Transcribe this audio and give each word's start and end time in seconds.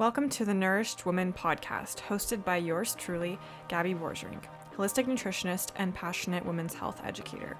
Welcome 0.00 0.30
to 0.30 0.46
the 0.46 0.54
Nourished 0.54 1.04
Woman 1.04 1.30
podcast, 1.30 1.98
hosted 1.98 2.42
by 2.42 2.56
yours 2.56 2.94
truly, 2.94 3.38
Gabby 3.68 3.92
Borgerink, 3.92 4.44
holistic 4.74 5.04
nutritionist 5.04 5.72
and 5.76 5.94
passionate 5.94 6.46
women's 6.46 6.72
health 6.72 7.02
educator. 7.04 7.58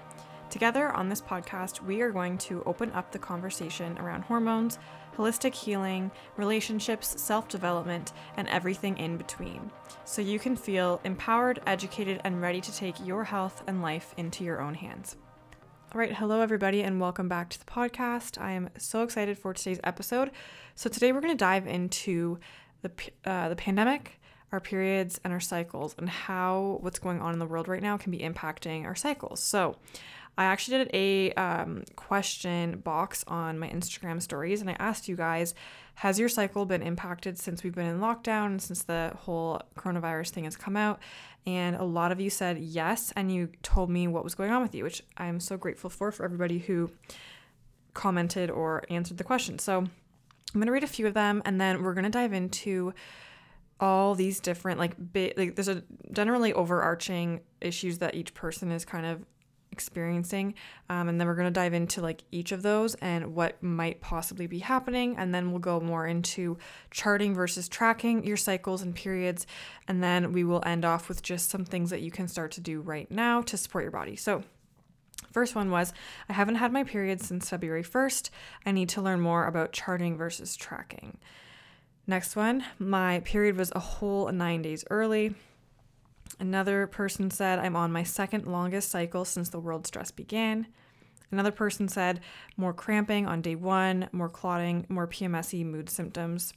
Together 0.49 0.91
on 0.93 1.07
this 1.07 1.21
podcast, 1.21 1.83
we 1.83 2.01
are 2.01 2.09
going 2.09 2.39
to 2.39 2.63
open 2.65 2.91
up 2.93 3.11
the 3.11 3.19
conversation 3.19 3.95
around 3.99 4.23
hormones, 4.23 4.79
holistic 5.15 5.53
healing, 5.53 6.09
relationships, 6.35 7.21
self 7.21 7.47
development, 7.47 8.11
and 8.37 8.47
everything 8.47 8.97
in 8.97 9.17
between, 9.17 9.69
so 10.03 10.19
you 10.23 10.39
can 10.39 10.55
feel 10.55 10.99
empowered, 11.03 11.61
educated, 11.67 12.21
and 12.23 12.41
ready 12.41 12.59
to 12.59 12.75
take 12.75 13.05
your 13.05 13.23
health 13.23 13.61
and 13.67 13.83
life 13.83 14.15
into 14.17 14.43
your 14.43 14.63
own 14.63 14.73
hands. 14.73 15.15
All 15.93 15.99
right, 15.99 16.13
hello 16.15 16.39
everybody, 16.39 16.83
and 16.83 17.01
welcome 17.01 17.27
back 17.27 17.49
to 17.49 17.59
the 17.59 17.65
podcast. 17.65 18.39
I 18.39 18.53
am 18.53 18.69
so 18.77 19.03
excited 19.03 19.37
for 19.37 19.53
today's 19.53 19.81
episode. 19.83 20.31
So 20.73 20.89
today 20.89 21.11
we're 21.11 21.19
going 21.19 21.33
to 21.33 21.37
dive 21.37 21.67
into 21.67 22.39
the 22.81 22.91
uh, 23.25 23.49
the 23.49 23.57
pandemic, 23.57 24.21
our 24.53 24.61
periods, 24.61 25.19
and 25.25 25.33
our 25.33 25.41
cycles, 25.41 25.93
and 25.97 26.07
how 26.07 26.77
what's 26.79 26.97
going 26.97 27.19
on 27.19 27.33
in 27.33 27.39
the 27.39 27.45
world 27.45 27.67
right 27.67 27.81
now 27.81 27.97
can 27.97 28.09
be 28.09 28.19
impacting 28.19 28.85
our 28.85 28.95
cycles. 28.95 29.43
So 29.43 29.75
I 30.37 30.45
actually 30.45 30.77
did 30.77 30.91
a 30.93 31.33
um, 31.33 31.83
question 31.97 32.79
box 32.79 33.25
on 33.27 33.59
my 33.59 33.67
Instagram 33.67 34.21
stories 34.21 34.61
and 34.61 34.69
I 34.69 34.77
asked 34.79 35.09
you 35.09 35.17
guys, 35.17 35.53
has 36.01 36.17
your 36.17 36.29
cycle 36.29 36.65
been 36.65 36.81
impacted 36.81 37.37
since 37.37 37.63
we've 37.63 37.75
been 37.75 37.85
in 37.85 37.99
lockdown 37.99 38.59
since 38.59 38.81
the 38.81 39.13
whole 39.15 39.61
coronavirus 39.77 40.31
thing 40.31 40.45
has 40.45 40.57
come 40.57 40.75
out? 40.75 40.99
And 41.45 41.75
a 41.75 41.83
lot 41.83 42.11
of 42.11 42.19
you 42.19 42.31
said 42.31 42.57
yes, 42.57 43.13
and 43.15 43.31
you 43.31 43.49
told 43.61 43.91
me 43.91 44.07
what 44.07 44.23
was 44.23 44.33
going 44.33 44.49
on 44.49 44.63
with 44.63 44.73
you, 44.73 44.83
which 44.83 45.03
I'm 45.17 45.39
so 45.39 45.57
grateful 45.57 45.91
for, 45.91 46.11
for 46.11 46.25
everybody 46.25 46.57
who 46.57 46.89
commented 47.93 48.49
or 48.49 48.83
answered 48.89 49.19
the 49.19 49.23
question. 49.23 49.59
So 49.59 49.77
I'm 49.77 49.91
going 50.55 50.65
to 50.65 50.71
read 50.71 50.83
a 50.83 50.87
few 50.87 51.05
of 51.05 51.13
them 51.13 51.43
and 51.45 51.61
then 51.61 51.83
we're 51.83 51.93
going 51.93 52.05
to 52.05 52.09
dive 52.09 52.33
into 52.33 52.95
all 53.79 54.15
these 54.15 54.39
different 54.39 54.79
like 54.79 54.95
like 55.15 55.55
there's 55.55 55.67
a 55.67 55.83
generally 56.11 56.51
overarching 56.53 57.41
issues 57.61 57.99
that 57.99 58.15
each 58.15 58.33
person 58.33 58.71
is 58.71 58.85
kind 58.85 59.05
of 59.05 59.23
experiencing. 59.71 60.55
Um, 60.89 61.09
and 61.09 61.19
then 61.19 61.27
we're 61.27 61.35
going 61.35 61.47
to 61.47 61.51
dive 61.51 61.73
into 61.73 62.01
like 62.01 62.23
each 62.31 62.51
of 62.51 62.61
those 62.61 62.95
and 62.95 63.33
what 63.35 63.61
might 63.63 64.01
possibly 64.01 64.47
be 64.47 64.59
happening. 64.59 65.15
And 65.17 65.33
then 65.33 65.51
we'll 65.51 65.59
go 65.59 65.79
more 65.79 66.05
into 66.05 66.57
charting 66.89 67.33
versus 67.33 67.67
tracking 67.67 68.25
your 68.25 68.37
cycles 68.37 68.81
and 68.81 68.95
periods. 68.95 69.47
And 69.87 70.03
then 70.03 70.31
we 70.31 70.43
will 70.43 70.63
end 70.65 70.85
off 70.85 71.09
with 71.09 71.21
just 71.21 71.49
some 71.49 71.65
things 71.65 71.89
that 71.89 72.01
you 72.01 72.11
can 72.11 72.27
start 72.27 72.51
to 72.51 72.61
do 72.61 72.81
right 72.81 73.09
now 73.09 73.41
to 73.43 73.57
support 73.57 73.83
your 73.83 73.91
body. 73.91 74.15
So, 74.15 74.43
First 75.31 75.55
one 75.55 75.71
was 75.71 75.93
I 76.27 76.33
haven't 76.33 76.55
had 76.55 76.73
my 76.73 76.83
period 76.83 77.21
since 77.21 77.49
February 77.49 77.83
1st. 77.83 78.31
I 78.65 78.71
need 78.71 78.89
to 78.89 79.01
learn 79.01 79.21
more 79.21 79.45
about 79.45 79.71
charting 79.71 80.17
versus 80.17 80.57
tracking. 80.57 81.19
Next 82.05 82.35
one, 82.35 82.65
my 82.79 83.21
period 83.21 83.55
was 83.55 83.71
a 83.73 83.79
whole 83.79 84.29
nine 84.31 84.61
days 84.61 84.83
early. 84.89 85.35
Another 86.41 86.87
person 86.87 87.29
said, 87.29 87.59
I'm 87.59 87.75
on 87.75 87.91
my 87.91 88.01
second 88.01 88.47
longest 88.47 88.89
cycle 88.89 89.25
since 89.25 89.49
the 89.49 89.59
world 89.59 89.85
stress 89.85 90.09
began. 90.09 90.65
Another 91.31 91.51
person 91.51 91.87
said, 91.87 92.19
more 92.57 92.73
cramping 92.73 93.27
on 93.27 93.43
day 93.43 93.53
one, 93.53 94.09
more 94.11 94.27
clotting, 94.27 94.87
more 94.89 95.07
PMSy 95.07 95.63
mood 95.63 95.87
symptoms. 95.87 96.53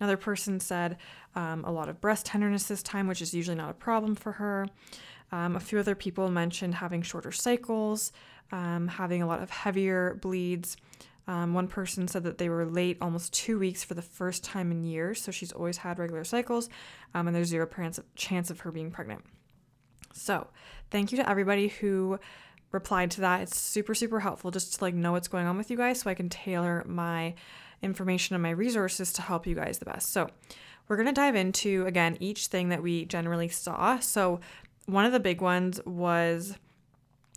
Another 0.00 0.16
person 0.16 0.58
said, 0.60 0.96
um, 1.34 1.62
a 1.66 1.70
lot 1.70 1.90
of 1.90 2.00
breast 2.00 2.24
tenderness 2.24 2.64
this 2.64 2.82
time, 2.82 3.06
which 3.06 3.20
is 3.20 3.34
usually 3.34 3.54
not 3.54 3.68
a 3.68 3.74
problem 3.74 4.14
for 4.14 4.32
her. 4.32 4.66
Um, 5.30 5.56
a 5.56 5.60
few 5.60 5.78
other 5.78 5.94
people 5.94 6.30
mentioned 6.30 6.76
having 6.76 7.02
shorter 7.02 7.30
cycles, 7.30 8.12
um, 8.50 8.88
having 8.88 9.20
a 9.20 9.26
lot 9.26 9.42
of 9.42 9.50
heavier 9.50 10.18
bleeds. 10.22 10.78
Um, 11.28 11.52
one 11.52 11.68
person 11.68 12.08
said 12.08 12.24
that 12.24 12.38
they 12.38 12.48
were 12.48 12.64
late 12.64 12.96
almost 13.02 13.34
two 13.34 13.58
weeks 13.58 13.84
for 13.84 13.92
the 13.92 14.02
first 14.02 14.42
time 14.42 14.72
in 14.72 14.82
years, 14.82 15.20
so 15.20 15.30
she's 15.30 15.52
always 15.52 15.76
had 15.76 15.98
regular 15.98 16.24
cycles, 16.24 16.70
um, 17.14 17.26
and 17.26 17.36
there's 17.36 17.48
zero 17.48 17.68
chance 18.16 18.50
of 18.50 18.60
her 18.60 18.72
being 18.72 18.90
pregnant. 18.90 19.22
So, 20.14 20.46
thank 20.90 21.12
you 21.12 21.18
to 21.18 21.28
everybody 21.28 21.68
who 21.68 22.18
replied 22.72 23.10
to 23.12 23.20
that. 23.20 23.42
It's 23.42 23.58
super, 23.58 23.94
super 23.94 24.20
helpful 24.20 24.50
just 24.50 24.76
to 24.76 24.84
like 24.84 24.94
know 24.94 25.12
what's 25.12 25.28
going 25.28 25.46
on 25.46 25.58
with 25.58 25.70
you 25.70 25.76
guys 25.76 26.00
so 26.00 26.08
I 26.08 26.14
can 26.14 26.30
tailor 26.30 26.82
my 26.86 27.34
information 27.82 28.34
and 28.34 28.42
my 28.42 28.50
resources 28.50 29.12
to 29.12 29.22
help 29.22 29.46
you 29.46 29.54
guys 29.54 29.78
the 29.78 29.84
best. 29.84 30.10
So, 30.10 30.30
we're 30.88 30.96
going 30.96 31.06
to 31.06 31.12
dive 31.12 31.36
into 31.36 31.84
again 31.86 32.16
each 32.20 32.46
thing 32.46 32.70
that 32.70 32.82
we 32.82 33.04
generally 33.04 33.48
saw. 33.48 33.98
So, 33.98 34.40
one 34.86 35.04
of 35.04 35.12
the 35.12 35.20
big 35.20 35.42
ones 35.42 35.78
was 35.84 36.56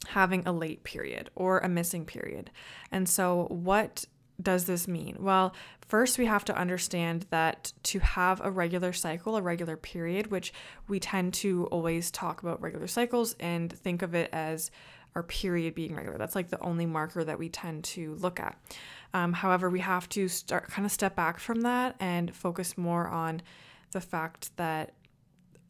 having 0.07 0.45
a 0.45 0.51
late 0.51 0.83
period 0.83 1.29
or 1.35 1.59
a 1.59 1.69
missing 1.69 2.05
period. 2.05 2.51
And 2.91 3.07
so, 3.07 3.47
what 3.49 4.05
does 4.41 4.65
this 4.65 4.87
mean? 4.87 5.17
Well, 5.19 5.53
first 5.87 6.17
we 6.17 6.25
have 6.25 6.45
to 6.45 6.57
understand 6.57 7.27
that 7.29 7.73
to 7.83 7.99
have 7.99 8.41
a 8.43 8.49
regular 8.49 8.93
cycle, 8.93 9.35
a 9.35 9.41
regular 9.41 9.77
period, 9.77 10.31
which 10.31 10.53
we 10.87 10.99
tend 10.99 11.33
to 11.35 11.67
always 11.67 12.11
talk 12.11 12.41
about 12.41 12.61
regular 12.61 12.87
cycles 12.87 13.35
and 13.39 13.71
think 13.71 14.01
of 14.01 14.15
it 14.15 14.29
as 14.33 14.71
our 15.15 15.23
period 15.23 15.75
being 15.75 15.95
regular. 15.95 16.17
That's 16.17 16.35
like 16.35 16.49
the 16.49 16.61
only 16.61 16.85
marker 16.85 17.23
that 17.23 17.37
we 17.37 17.49
tend 17.49 17.83
to 17.83 18.15
look 18.15 18.39
at. 18.39 18.57
Um, 19.13 19.33
however, 19.33 19.69
we 19.69 19.81
have 19.81 20.07
to 20.09 20.27
start 20.27 20.69
kind 20.69 20.85
of 20.85 20.91
step 20.91 21.15
back 21.15 21.37
from 21.37 21.61
that 21.61 21.95
and 21.99 22.33
focus 22.33 22.77
more 22.77 23.07
on 23.07 23.41
the 23.91 24.01
fact 24.01 24.55
that 24.55 24.93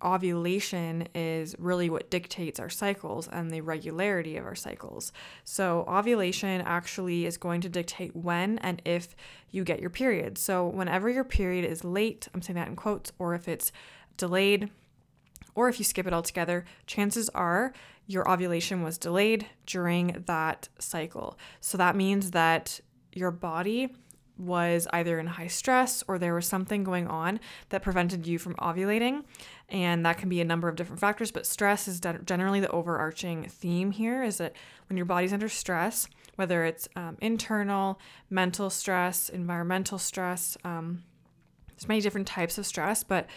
ovulation 0.04 1.08
is 1.14 1.56
really 1.60 1.90
what 1.90 2.10
dictates 2.10 2.60
our 2.60 2.70
cycles 2.70 3.28
and 3.28 3.52
the 3.52 3.62
regularity 3.62 4.38
of 4.38 4.46
our 4.46 4.56
cycles. 4.56 5.12
So, 5.44 5.86
ovulation 5.88 6.62
actually 6.62 7.26
is 7.26 7.38
going 7.38 7.62
to 7.62 7.70
dictate 7.70 8.16
when 8.16 8.58
and 8.60 8.82
if 8.86 9.16
you 9.52 9.64
get 9.64 9.80
your 9.80 9.90
period. 9.90 10.38
So, 10.38 10.68
whenever 10.68 11.10
your 11.10 11.24
period 11.24 11.66
is 11.66 11.84
late, 11.84 12.28
I'm 12.34 12.42
saying 12.42 12.56
that 12.56 12.68
in 12.68 12.76
quotes, 12.76 13.12
or 13.20 13.34
if 13.36 13.48
it's 13.48 13.72
delayed, 14.18 14.70
or 15.56 15.70
if 15.70 15.80
you 15.80 15.86
skip 15.86 16.08
it 16.08 16.14
altogether, 16.14 16.66
chances 16.86 17.30
are 17.30 17.74
your 18.08 18.30
ovulation 18.30 18.84
was 18.84 18.98
delayed 18.98 19.46
during 19.66 20.24
that 20.26 20.70
cycle. 20.80 21.38
So, 21.60 21.78
that 21.78 21.96
means 21.96 22.32
that 22.32 22.80
your 23.14 23.32
body 23.32 23.90
was 24.42 24.88
either 24.92 25.20
in 25.20 25.28
high 25.28 25.48
stress 25.48 26.04
or 26.08 26.18
there 26.18 26.34
was 26.34 26.48
something 26.48 26.84
going 26.84 27.08
on 27.08 27.40
that 27.70 27.84
prevented 27.84 28.26
you 28.28 28.40
from 28.40 28.56
ovulating. 28.56 29.24
And 29.70 30.06
that 30.06 30.18
can 30.18 30.30
be 30.30 30.42
a 30.42 30.46
number 30.46 30.68
of 30.68 30.76
different 30.76 31.00
factors, 31.00 31.32
but 31.32 31.46
stress 31.46 31.88
is 31.88 32.02
generally 32.26 32.60
the 32.60 32.70
overarching 32.72 33.48
theme 33.48 33.92
here 33.92 34.24
is 34.24 34.38
that 34.38 34.54
when 34.90 34.98
your 34.98 35.06
body's 35.06 35.32
under 35.32 35.48
stress, 35.48 36.08
whether 36.36 36.66
it's 36.66 36.90
um, 36.96 37.18
internal, 37.22 38.00
mental 38.30 38.70
stress, 38.70 39.30
environmental 39.30 39.98
stress, 39.98 40.58
um, 40.64 41.04
there's 41.70 41.88
many 41.88 42.02
different 42.02 42.28
types 42.28 42.58
of 42.58 42.66
stress, 42.66 43.04
but 43.04 43.28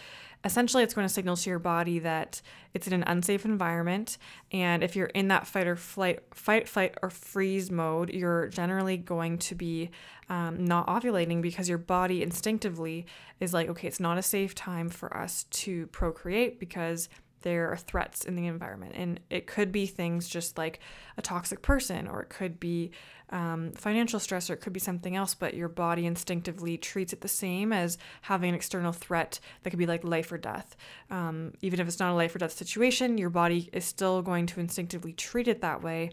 essentially 0.45 0.83
it's 0.83 0.93
going 0.93 1.07
to 1.07 1.13
signal 1.13 1.35
to 1.35 1.49
your 1.49 1.59
body 1.59 1.97
that 1.99 2.41
it's 2.73 2.85
in 2.87 2.93
an 2.93 3.03
unsafe 3.07 3.43
environment 3.43 4.17
and 4.51 4.83
if 4.83 4.95
you're 4.95 5.07
in 5.07 5.27
that 5.27 5.47
fight 5.47 5.65
or 5.65 5.75
flight 5.75 6.19
fight 6.33 6.69
flight 6.69 6.95
or 7.01 7.09
freeze 7.09 7.71
mode 7.71 8.11
you're 8.11 8.47
generally 8.47 8.95
going 8.95 9.37
to 9.39 9.55
be 9.55 9.89
um, 10.29 10.63
not 10.63 10.87
ovulating 10.87 11.41
because 11.41 11.67
your 11.67 11.79
body 11.79 12.21
instinctively 12.21 13.05
is 13.39 13.53
like 13.53 13.67
okay 13.67 13.87
it's 13.87 13.99
not 13.99 14.17
a 14.17 14.21
safe 14.21 14.53
time 14.53 14.87
for 14.87 15.15
us 15.17 15.45
to 15.45 15.87
procreate 15.87 16.59
because 16.59 17.09
there 17.45 17.71
are 17.71 17.77
threats 17.77 18.25
in 18.25 18.35
the 18.35 18.47
environment. 18.47 18.93
And 18.95 19.19
it 19.29 19.45
could 19.45 19.71
be 19.71 19.85
things 19.85 20.27
just 20.27 20.57
like 20.57 20.79
a 21.15 21.21
toxic 21.21 21.61
person, 21.61 22.07
or 22.07 22.21
it 22.23 22.29
could 22.29 22.59
be 22.59 22.89
um, 23.29 23.71
financial 23.73 24.19
stress, 24.19 24.49
or 24.49 24.53
it 24.53 24.61
could 24.61 24.73
be 24.73 24.79
something 24.79 25.15
else, 25.15 25.35
but 25.35 25.53
your 25.53 25.69
body 25.69 26.07
instinctively 26.07 26.75
treats 26.75 27.13
it 27.13 27.21
the 27.21 27.27
same 27.27 27.71
as 27.71 27.99
having 28.23 28.49
an 28.49 28.55
external 28.55 28.91
threat 28.91 29.39
that 29.61 29.69
could 29.69 29.79
be 29.79 29.85
like 29.85 30.03
life 30.03 30.31
or 30.31 30.39
death. 30.39 30.75
Um, 31.11 31.53
even 31.61 31.79
if 31.79 31.87
it's 31.87 31.99
not 31.99 32.11
a 32.11 32.15
life 32.15 32.35
or 32.35 32.39
death 32.39 32.51
situation, 32.51 33.19
your 33.19 33.29
body 33.29 33.69
is 33.71 33.85
still 33.85 34.23
going 34.23 34.47
to 34.47 34.59
instinctively 34.59 35.13
treat 35.13 35.47
it 35.47 35.61
that 35.61 35.83
way. 35.83 36.11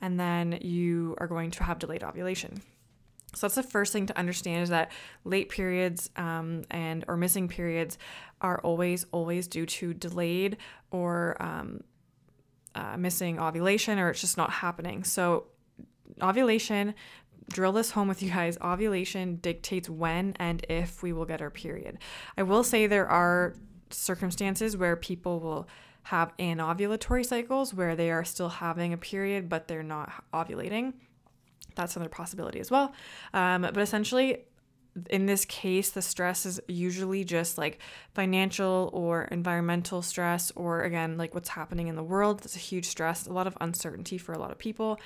And 0.00 0.18
then 0.18 0.58
you 0.60 1.14
are 1.18 1.28
going 1.28 1.52
to 1.52 1.64
have 1.64 1.78
delayed 1.78 2.02
ovulation. 2.02 2.60
So 3.34 3.46
that's 3.46 3.54
the 3.54 3.62
first 3.62 3.92
thing 3.92 4.06
to 4.06 4.18
understand 4.18 4.62
is 4.62 4.68
that 4.70 4.92
late 5.24 5.48
periods 5.48 6.10
um, 6.16 6.64
and 6.70 7.04
or 7.08 7.16
missing 7.16 7.48
periods 7.48 7.98
are 8.40 8.60
always 8.60 9.06
always 9.12 9.46
due 9.46 9.66
to 9.66 9.94
delayed 9.94 10.56
or 10.90 11.36
um, 11.40 11.82
uh, 12.74 12.96
missing 12.96 13.38
ovulation 13.38 13.98
or 13.98 14.10
it's 14.10 14.20
just 14.20 14.36
not 14.36 14.50
happening. 14.50 15.04
So 15.04 15.46
ovulation, 16.22 16.94
drill 17.50 17.72
this 17.72 17.90
home 17.90 18.08
with 18.08 18.22
you 18.22 18.30
guys. 18.30 18.56
Ovulation 18.62 19.36
dictates 19.36 19.88
when 19.88 20.34
and 20.38 20.64
if 20.68 21.02
we 21.02 21.12
will 21.12 21.26
get 21.26 21.42
our 21.42 21.50
period. 21.50 21.98
I 22.36 22.42
will 22.42 22.64
say 22.64 22.86
there 22.86 23.08
are 23.08 23.54
circumstances 23.90 24.76
where 24.76 24.96
people 24.96 25.40
will 25.40 25.68
have 26.04 26.36
anovulatory 26.36 27.24
cycles 27.24 27.72
where 27.72 27.96
they 27.96 28.10
are 28.10 28.24
still 28.24 28.50
having 28.50 28.92
a 28.92 28.98
period 28.98 29.48
but 29.48 29.68
they're 29.68 29.82
not 29.82 30.12
ovulating 30.34 30.92
that's 31.74 31.96
another 31.96 32.10
possibility 32.10 32.60
as 32.60 32.70
well. 32.70 32.92
Um, 33.32 33.62
but 33.62 33.78
essentially, 33.78 34.44
in 35.10 35.26
this 35.26 35.44
case, 35.44 35.90
the 35.90 36.02
stress 36.02 36.46
is 36.46 36.60
usually 36.68 37.24
just 37.24 37.58
like 37.58 37.80
financial 38.14 38.90
or 38.92 39.24
environmental 39.24 40.02
stress, 40.02 40.52
or 40.54 40.82
again, 40.82 41.18
like 41.18 41.34
what's 41.34 41.48
happening 41.50 41.88
in 41.88 41.96
the 41.96 42.02
world. 42.02 42.40
That's 42.40 42.56
a 42.56 42.60
huge 42.60 42.86
stress, 42.86 43.26
a 43.26 43.32
lot 43.32 43.46
of 43.46 43.56
uncertainty 43.60 44.18
for 44.18 44.32
a 44.32 44.38
lot 44.38 44.52
of 44.52 44.58
people. 44.58 45.00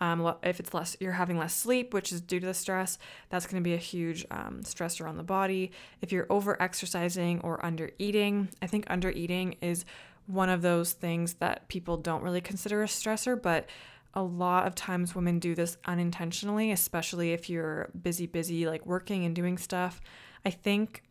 Um, 0.00 0.34
if 0.42 0.58
it's 0.58 0.74
less, 0.74 0.96
you're 0.98 1.12
having 1.12 1.38
less 1.38 1.54
sleep, 1.54 1.94
which 1.94 2.10
is 2.10 2.20
due 2.20 2.40
to 2.40 2.46
the 2.46 2.54
stress, 2.54 2.98
that's 3.30 3.46
going 3.46 3.62
to 3.62 3.64
be 3.64 3.74
a 3.74 3.78
huge 3.78 4.26
um, 4.32 4.60
stressor 4.64 5.08
on 5.08 5.16
the 5.16 5.22
body. 5.22 5.70
If 6.00 6.10
you're 6.10 6.26
over 6.28 6.60
exercising 6.60 7.40
or 7.42 7.64
under 7.64 7.90
eating, 8.00 8.48
I 8.60 8.66
think 8.66 8.84
under 8.88 9.10
eating 9.10 9.56
is 9.60 9.84
one 10.26 10.48
of 10.48 10.62
those 10.62 10.92
things 10.92 11.34
that 11.34 11.68
people 11.68 11.96
don't 11.96 12.22
really 12.22 12.40
consider 12.40 12.82
a 12.82 12.86
stressor, 12.86 13.40
but 13.40 13.66
a 14.14 14.22
lot 14.22 14.66
of 14.66 14.74
times 14.74 15.14
women 15.14 15.38
do 15.38 15.54
this 15.54 15.76
unintentionally, 15.84 16.70
especially 16.70 17.32
if 17.32 17.48
you're 17.48 17.90
busy, 18.00 18.26
busy, 18.26 18.66
like 18.66 18.84
working 18.84 19.24
and 19.24 19.34
doing 19.34 19.58
stuff. 19.58 20.00
I 20.44 20.50
think 20.50 21.02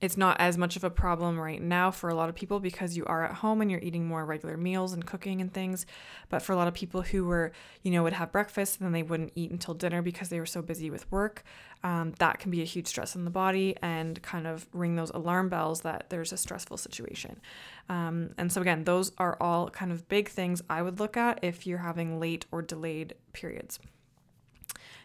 it's 0.00 0.16
not 0.16 0.36
as 0.40 0.56
much 0.56 0.76
of 0.76 0.84
a 0.84 0.90
problem 0.90 1.38
right 1.38 1.60
now 1.60 1.90
for 1.90 2.08
a 2.08 2.14
lot 2.14 2.28
of 2.28 2.34
people 2.34 2.60
because 2.60 2.96
you 2.96 3.04
are 3.06 3.24
at 3.24 3.34
home 3.34 3.60
and 3.60 3.70
you're 3.70 3.80
eating 3.80 4.06
more 4.06 4.24
regular 4.24 4.56
meals 4.56 4.92
and 4.92 5.04
cooking 5.04 5.40
and 5.40 5.52
things. 5.52 5.86
But 6.28 6.40
for 6.40 6.52
a 6.52 6.56
lot 6.56 6.68
of 6.68 6.74
people 6.74 7.02
who 7.02 7.24
were, 7.24 7.52
you 7.82 7.90
know, 7.90 8.04
would 8.04 8.12
have 8.12 8.30
breakfast 8.30 8.78
and 8.78 8.86
then 8.86 8.92
they 8.92 9.02
wouldn't 9.02 9.32
eat 9.34 9.50
until 9.50 9.74
dinner 9.74 10.00
because 10.00 10.28
they 10.28 10.38
were 10.38 10.46
so 10.46 10.62
busy 10.62 10.88
with 10.88 11.10
work, 11.10 11.42
um, 11.82 12.14
that 12.18 12.38
can 12.38 12.50
be 12.50 12.62
a 12.62 12.64
huge 12.64 12.86
stress 12.86 13.16
on 13.16 13.24
the 13.24 13.30
body 13.30 13.76
and 13.82 14.22
kind 14.22 14.46
of 14.46 14.68
ring 14.72 14.94
those 14.94 15.10
alarm 15.10 15.48
bells 15.48 15.80
that 15.80 16.06
there's 16.10 16.32
a 16.32 16.36
stressful 16.36 16.76
situation. 16.76 17.40
Um, 17.88 18.30
and 18.38 18.52
so, 18.52 18.60
again, 18.60 18.84
those 18.84 19.12
are 19.18 19.36
all 19.40 19.68
kind 19.70 19.90
of 19.90 20.08
big 20.08 20.28
things 20.28 20.62
I 20.70 20.82
would 20.82 21.00
look 21.00 21.16
at 21.16 21.40
if 21.42 21.66
you're 21.66 21.78
having 21.78 22.20
late 22.20 22.46
or 22.52 22.62
delayed 22.62 23.14
periods. 23.32 23.80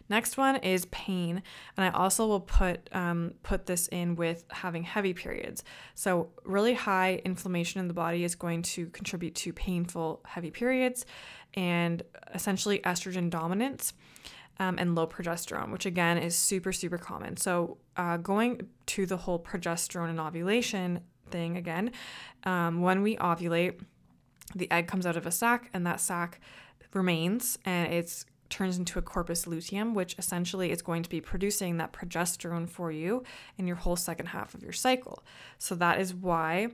Next 0.08 0.36
one 0.36 0.56
is 0.56 0.84
pain, 0.86 1.42
and 1.76 1.86
I 1.86 1.90
also 1.90 2.26
will 2.26 2.40
put 2.40 2.88
um, 2.92 3.34
put 3.42 3.66
this 3.66 3.88
in 3.88 4.16
with 4.16 4.44
having 4.50 4.82
heavy 4.82 5.14
periods. 5.14 5.64
So 5.94 6.30
really 6.44 6.74
high 6.74 7.22
inflammation 7.24 7.80
in 7.80 7.88
the 7.88 7.94
body 7.94 8.24
is 8.24 8.34
going 8.34 8.62
to 8.62 8.86
contribute 8.88 9.34
to 9.36 9.52
painful 9.52 10.20
heavy 10.26 10.50
periods, 10.50 11.06
and 11.54 12.02
essentially 12.34 12.80
estrogen 12.80 13.30
dominance. 13.30 13.94
Um, 14.60 14.76
and 14.78 14.94
low 14.94 15.04
progesterone, 15.08 15.72
which 15.72 15.84
again 15.84 16.16
is 16.16 16.36
super, 16.36 16.72
super 16.72 16.96
common. 16.96 17.36
So, 17.36 17.78
uh, 17.96 18.18
going 18.18 18.68
to 18.86 19.04
the 19.04 19.16
whole 19.16 19.40
progesterone 19.40 20.10
and 20.10 20.20
ovulation 20.20 21.00
thing 21.28 21.56
again, 21.56 21.90
um, 22.44 22.80
when 22.80 23.02
we 23.02 23.16
ovulate, 23.16 23.80
the 24.54 24.70
egg 24.70 24.86
comes 24.86 25.06
out 25.06 25.16
of 25.16 25.26
a 25.26 25.32
sac, 25.32 25.70
and 25.74 25.84
that 25.88 26.00
sac 26.00 26.38
remains 26.94 27.58
and 27.64 27.92
it's 27.92 28.24
turns 28.54 28.78
into 28.78 29.00
a 29.00 29.02
corpus 29.02 29.48
luteum, 29.48 29.94
which 29.94 30.14
essentially 30.16 30.70
is 30.70 30.80
going 30.80 31.02
to 31.02 31.10
be 31.10 31.20
producing 31.20 31.76
that 31.78 31.92
progesterone 31.92 32.68
for 32.68 32.92
you 32.92 33.24
in 33.58 33.66
your 33.66 33.76
whole 33.76 33.96
second 33.96 34.26
half 34.26 34.54
of 34.54 34.62
your 34.62 34.72
cycle. 34.72 35.24
So 35.58 35.74
that 35.74 36.00
is 36.00 36.14
why 36.14 36.68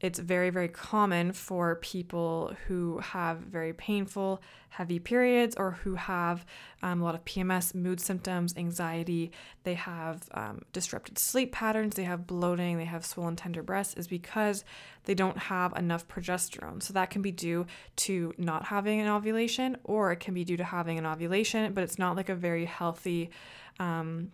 it's 0.00 0.18
very, 0.18 0.50
very 0.50 0.68
common 0.68 1.32
for 1.32 1.76
people 1.76 2.54
who 2.66 2.98
have 2.98 3.38
very 3.38 3.72
painful, 3.72 4.42
heavy 4.68 4.98
periods 4.98 5.56
or 5.56 5.70
who 5.70 5.94
have 5.94 6.44
um, 6.82 7.00
a 7.00 7.04
lot 7.04 7.14
of 7.14 7.24
PMS, 7.24 7.74
mood 7.74 7.98
symptoms, 7.98 8.54
anxiety. 8.58 9.32
They 9.64 9.72
have 9.72 10.28
um, 10.32 10.62
disrupted 10.74 11.18
sleep 11.18 11.50
patterns, 11.50 11.94
they 11.94 12.04
have 12.04 12.26
bloating, 12.26 12.76
they 12.76 12.84
have 12.84 13.06
swollen, 13.06 13.36
tender 13.36 13.62
breasts, 13.62 13.94
is 13.94 14.06
because 14.06 14.64
they 15.04 15.14
don't 15.14 15.38
have 15.38 15.72
enough 15.78 16.06
progesterone. 16.08 16.82
So 16.82 16.92
that 16.92 17.08
can 17.08 17.22
be 17.22 17.32
due 17.32 17.66
to 17.96 18.34
not 18.36 18.66
having 18.66 19.00
an 19.00 19.08
ovulation, 19.08 19.78
or 19.82 20.12
it 20.12 20.20
can 20.20 20.34
be 20.34 20.44
due 20.44 20.58
to 20.58 20.64
having 20.64 20.98
an 20.98 21.06
ovulation, 21.06 21.72
but 21.72 21.82
it's 21.82 21.98
not 21.98 22.16
like 22.16 22.28
a 22.28 22.34
very 22.34 22.66
healthy. 22.66 23.30
Um, 23.78 24.32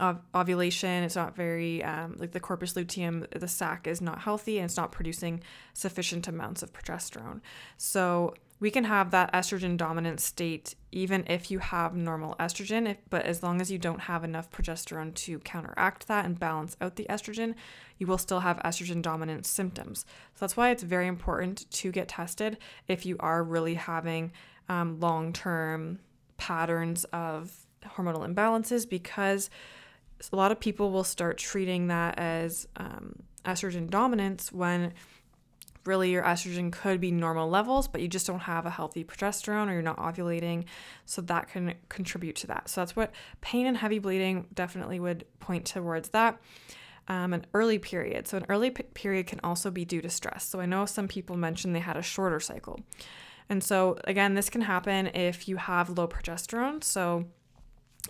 ov- 0.00 0.20
ovulation. 0.34 1.02
It's 1.02 1.16
not 1.16 1.36
very 1.36 1.82
um, 1.84 2.16
like 2.18 2.32
the 2.32 2.40
corpus 2.40 2.76
luteum, 2.76 3.26
the 3.34 3.48
sac 3.48 3.86
is 3.86 4.00
not 4.00 4.20
healthy 4.20 4.58
and 4.58 4.66
it's 4.66 4.76
not 4.76 4.92
producing 4.92 5.42
sufficient 5.74 6.28
amounts 6.28 6.62
of 6.62 6.72
progesterone. 6.72 7.40
So 7.76 8.34
we 8.60 8.70
can 8.70 8.84
have 8.84 9.10
that 9.10 9.32
estrogen 9.32 9.76
dominant 9.76 10.20
state 10.20 10.76
even 10.92 11.24
if 11.26 11.50
you 11.50 11.58
have 11.58 11.96
normal 11.96 12.36
estrogen, 12.38 12.88
if, 12.88 12.98
but 13.10 13.24
as 13.24 13.42
long 13.42 13.60
as 13.60 13.70
you 13.70 13.78
don't 13.78 14.02
have 14.02 14.22
enough 14.22 14.50
progesterone 14.50 15.12
to 15.14 15.38
counteract 15.40 16.06
that 16.06 16.24
and 16.24 16.38
balance 16.38 16.76
out 16.80 16.96
the 16.96 17.06
estrogen, 17.08 17.54
you 17.98 18.06
will 18.06 18.18
still 18.18 18.40
have 18.40 18.58
estrogen 18.58 19.02
dominant 19.02 19.46
symptoms. 19.46 20.00
So 20.34 20.40
that's 20.40 20.56
why 20.56 20.70
it's 20.70 20.82
very 20.82 21.06
important 21.06 21.68
to 21.72 21.90
get 21.90 22.08
tested 22.08 22.58
if 22.86 23.04
you 23.04 23.16
are 23.20 23.42
really 23.42 23.74
having 23.74 24.32
um, 24.68 25.00
long 25.00 25.32
term 25.32 25.98
patterns 26.36 27.04
of 27.06 27.66
hormonal 27.84 28.32
imbalances 28.32 28.88
because 28.88 29.50
a 30.32 30.36
lot 30.36 30.52
of 30.52 30.60
people 30.60 30.90
will 30.90 31.04
start 31.04 31.38
treating 31.38 31.88
that 31.88 32.18
as 32.18 32.68
um, 32.76 33.22
estrogen 33.44 33.90
dominance 33.90 34.52
when 34.52 34.92
really 35.84 36.10
your 36.10 36.22
estrogen 36.22 36.70
could 36.70 37.00
be 37.00 37.10
normal 37.10 37.48
levels, 37.48 37.88
but 37.88 38.00
you 38.00 38.08
just 38.08 38.26
don't 38.26 38.40
have 38.40 38.66
a 38.66 38.70
healthy 38.70 39.04
progesterone 39.04 39.68
or 39.68 39.72
you're 39.72 39.82
not 39.82 39.96
ovulating. 39.96 40.64
So 41.06 41.22
that 41.22 41.48
can 41.48 41.74
contribute 41.88 42.36
to 42.36 42.46
that. 42.48 42.68
So 42.68 42.80
that's 42.80 42.94
what 42.94 43.12
pain 43.40 43.66
and 43.66 43.76
heavy 43.76 43.98
bleeding 43.98 44.46
definitely 44.54 45.00
would 45.00 45.24
point 45.40 45.66
towards 45.66 46.10
that. 46.10 46.40
Um, 47.08 47.32
an 47.32 47.46
early 47.52 47.80
period. 47.80 48.28
So, 48.28 48.36
an 48.36 48.46
early 48.48 48.70
p- 48.70 48.84
period 48.94 49.26
can 49.26 49.40
also 49.42 49.72
be 49.72 49.84
due 49.84 50.00
to 50.02 50.08
stress. 50.08 50.44
So, 50.44 50.60
I 50.60 50.66
know 50.66 50.86
some 50.86 51.08
people 51.08 51.36
mentioned 51.36 51.74
they 51.74 51.80
had 51.80 51.96
a 51.96 52.02
shorter 52.02 52.38
cycle. 52.38 52.78
And 53.48 53.62
so, 53.62 53.98
again, 54.04 54.34
this 54.34 54.48
can 54.48 54.60
happen 54.60 55.08
if 55.08 55.48
you 55.48 55.56
have 55.56 55.90
low 55.90 56.06
progesterone. 56.06 56.84
So, 56.84 57.24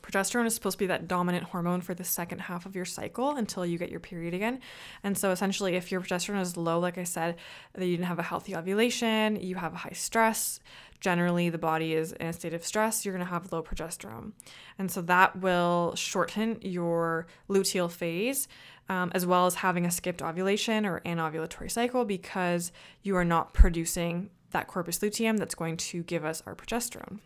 Progesterone 0.02 0.46
is 0.46 0.54
supposed 0.54 0.74
to 0.74 0.78
be 0.78 0.86
that 0.86 1.06
dominant 1.06 1.44
hormone 1.44 1.80
for 1.80 1.94
the 1.94 2.04
second 2.04 2.40
half 2.40 2.66
of 2.66 2.74
your 2.74 2.84
cycle 2.84 3.36
until 3.36 3.64
you 3.64 3.78
get 3.78 3.90
your 3.90 4.00
period 4.00 4.34
again. 4.34 4.60
And 5.04 5.16
so, 5.16 5.30
essentially, 5.30 5.76
if 5.76 5.92
your 5.92 6.00
progesterone 6.00 6.40
is 6.40 6.56
low, 6.56 6.78
like 6.80 6.98
I 6.98 7.04
said, 7.04 7.36
that 7.74 7.86
you 7.86 7.96
didn't 7.96 8.08
have 8.08 8.18
a 8.18 8.24
healthy 8.24 8.56
ovulation, 8.56 9.36
you 9.36 9.54
have 9.56 9.74
a 9.74 9.78
high 9.78 9.92
stress, 9.92 10.60
generally 11.00 11.48
the 11.48 11.58
body 11.58 11.94
is 11.94 12.12
in 12.12 12.26
a 12.26 12.32
state 12.32 12.52
of 12.52 12.64
stress, 12.64 13.04
you're 13.04 13.14
going 13.14 13.24
to 13.24 13.32
have 13.32 13.52
low 13.52 13.62
progesterone. 13.62 14.32
And 14.78 14.90
so, 14.90 15.02
that 15.02 15.36
will 15.36 15.94
shorten 15.94 16.58
your 16.60 17.26
luteal 17.48 17.90
phase. 17.90 18.48
Um, 18.88 19.12
as 19.14 19.24
well 19.24 19.46
as 19.46 19.54
having 19.54 19.86
a 19.86 19.92
skipped 19.92 20.20
ovulation 20.20 20.84
or 20.84 21.00
anovulatory 21.06 21.70
cycle 21.70 22.04
because 22.04 22.72
you 23.02 23.16
are 23.16 23.24
not 23.24 23.54
producing 23.54 24.28
that 24.50 24.66
corpus 24.66 25.00
luteum 25.00 25.36
that's 25.36 25.54
going 25.54 25.76
to 25.76 26.02
give 26.02 26.24
us 26.24 26.42
our 26.46 26.56
progesterone. 26.56 27.20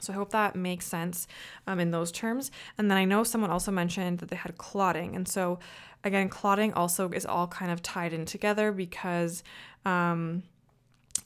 So 0.00 0.12
I 0.12 0.16
hope 0.16 0.30
that 0.30 0.56
makes 0.56 0.86
sense 0.86 1.26
um, 1.66 1.80
in 1.80 1.90
those 1.90 2.12
terms. 2.12 2.50
And 2.78 2.90
then 2.90 2.98
I 2.98 3.04
know 3.04 3.24
someone 3.24 3.50
also 3.50 3.70
mentioned 3.70 4.18
that 4.18 4.28
they 4.28 4.36
had 4.36 4.56
clotting. 4.58 5.16
And 5.16 5.26
so 5.26 5.58
again, 6.04 6.28
clotting 6.28 6.72
also 6.72 7.10
is 7.10 7.26
all 7.26 7.46
kind 7.46 7.70
of 7.70 7.82
tied 7.82 8.12
in 8.12 8.24
together 8.24 8.72
because 8.72 9.42
um, 9.84 10.42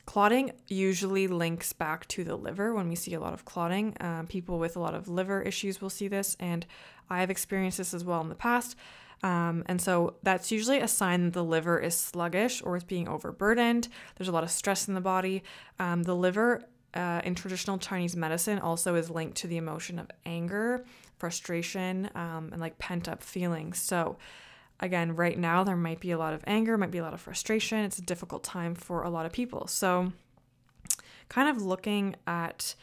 clotting 0.07 0.53
usually 0.69 1.27
links 1.27 1.73
back 1.73 2.07
to 2.09 2.25
the 2.25 2.37
liver 2.37 2.75
when 2.75 2.89
we 2.89 2.95
see 2.95 3.15
a 3.15 3.21
lot 3.21 3.33
of 3.33 3.45
clotting. 3.45 3.97
Um, 4.01 4.27
people 4.27 4.59
with 4.59 4.77
a 4.77 4.81
lot 4.81 4.95
of 4.95 5.09
liver 5.09 5.43
issues 5.43 5.81
will 5.81 5.91
see 5.91 6.09
this, 6.09 6.37
and 6.41 6.67
I've 7.09 7.31
experienced 7.31 7.79
this 7.79 7.95
as 7.95 8.05
well 8.05 8.21
in 8.21 8.29
the 8.29 8.35
past. 8.35 8.77
Um, 9.23 9.65
and 9.67 9.81
so 9.81 10.17
that's 10.23 10.53
usually 10.53 10.81
a 10.81 10.89
sign 10.89 11.25
that 11.25 11.33
the 11.33 11.45
liver 11.45 11.79
is 11.79 11.97
sluggish 11.97 12.61
or 12.63 12.77
it's 12.77 12.85
being 12.85 13.09
overburdened. 13.09 13.89
There's 14.17 14.29
a 14.29 14.33
lot 14.33 14.45
of 14.45 14.51
stress 14.51 14.87
in 14.87 14.93
the 14.93 15.01
body. 15.01 15.43
Um, 15.79 16.03
the 16.03 16.15
liver 16.15 16.65
uh, 16.95 17.21
in 17.25 17.35
traditional 17.35 17.79
Chinese 17.79 18.17
medicine 18.17 18.59
also 18.59 18.95
is 18.95 19.11
linked 19.11 19.37
to 19.39 19.47
the 19.47 19.57
emotion 19.57 19.99
of 19.99 20.11
anger, 20.25 20.85
frustration, 21.19 22.09
um, 22.15 22.51
and 22.53 22.61
like 22.61 22.79
pent 22.79 23.09
up 23.09 23.23
feelings. 23.23 23.79
So, 23.79 24.17
again, 24.81 25.17
right 25.17 25.39
now 25.39 25.65
there 25.65 25.77
might 25.77 26.01
be 26.01 26.13
a 26.13 26.19
lot 26.19 26.35
of 26.35 26.45
anger, 26.47 26.79
might 26.79 26.91
be 26.91 26.99
a 26.99 27.03
lot 27.03 27.15
of 27.15 27.21
frustration. 27.21 27.79
It's 27.79 27.99
a 27.99 28.03
difficult 28.03 28.45
time 28.45 28.75
for 28.75 29.03
a 29.03 29.11
lot 29.11 29.27
of 29.27 29.33
people. 29.33 29.67
So, 29.67 30.13
kind 31.29 31.49
of 31.49 31.63
looking 31.63 32.17
at 32.27 32.75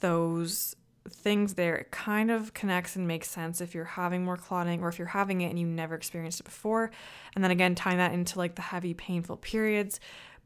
those 0.00 0.74
things 1.08 1.54
there, 1.54 1.76
it 1.76 1.90
kind 1.90 2.30
of 2.30 2.54
connects 2.54 2.96
and 2.96 3.06
makes 3.06 3.28
sense 3.28 3.60
if 3.60 3.74
you're 3.74 3.84
having 3.84 4.24
more 4.24 4.36
clotting 4.36 4.82
or 4.82 4.88
if 4.88 4.98
you're 4.98 5.08
having 5.08 5.40
it 5.40 5.48
and 5.50 5.58
you 5.58 5.66
never 5.66 5.94
experienced 5.94 6.40
it 6.40 6.44
before. 6.44 6.90
And 7.34 7.42
then 7.42 7.50
again, 7.50 7.74
tying 7.74 7.98
that 7.98 8.12
into 8.12 8.38
like 8.38 8.54
the 8.54 8.62
heavy, 8.62 8.94
painful 8.94 9.36
periods 9.38 10.00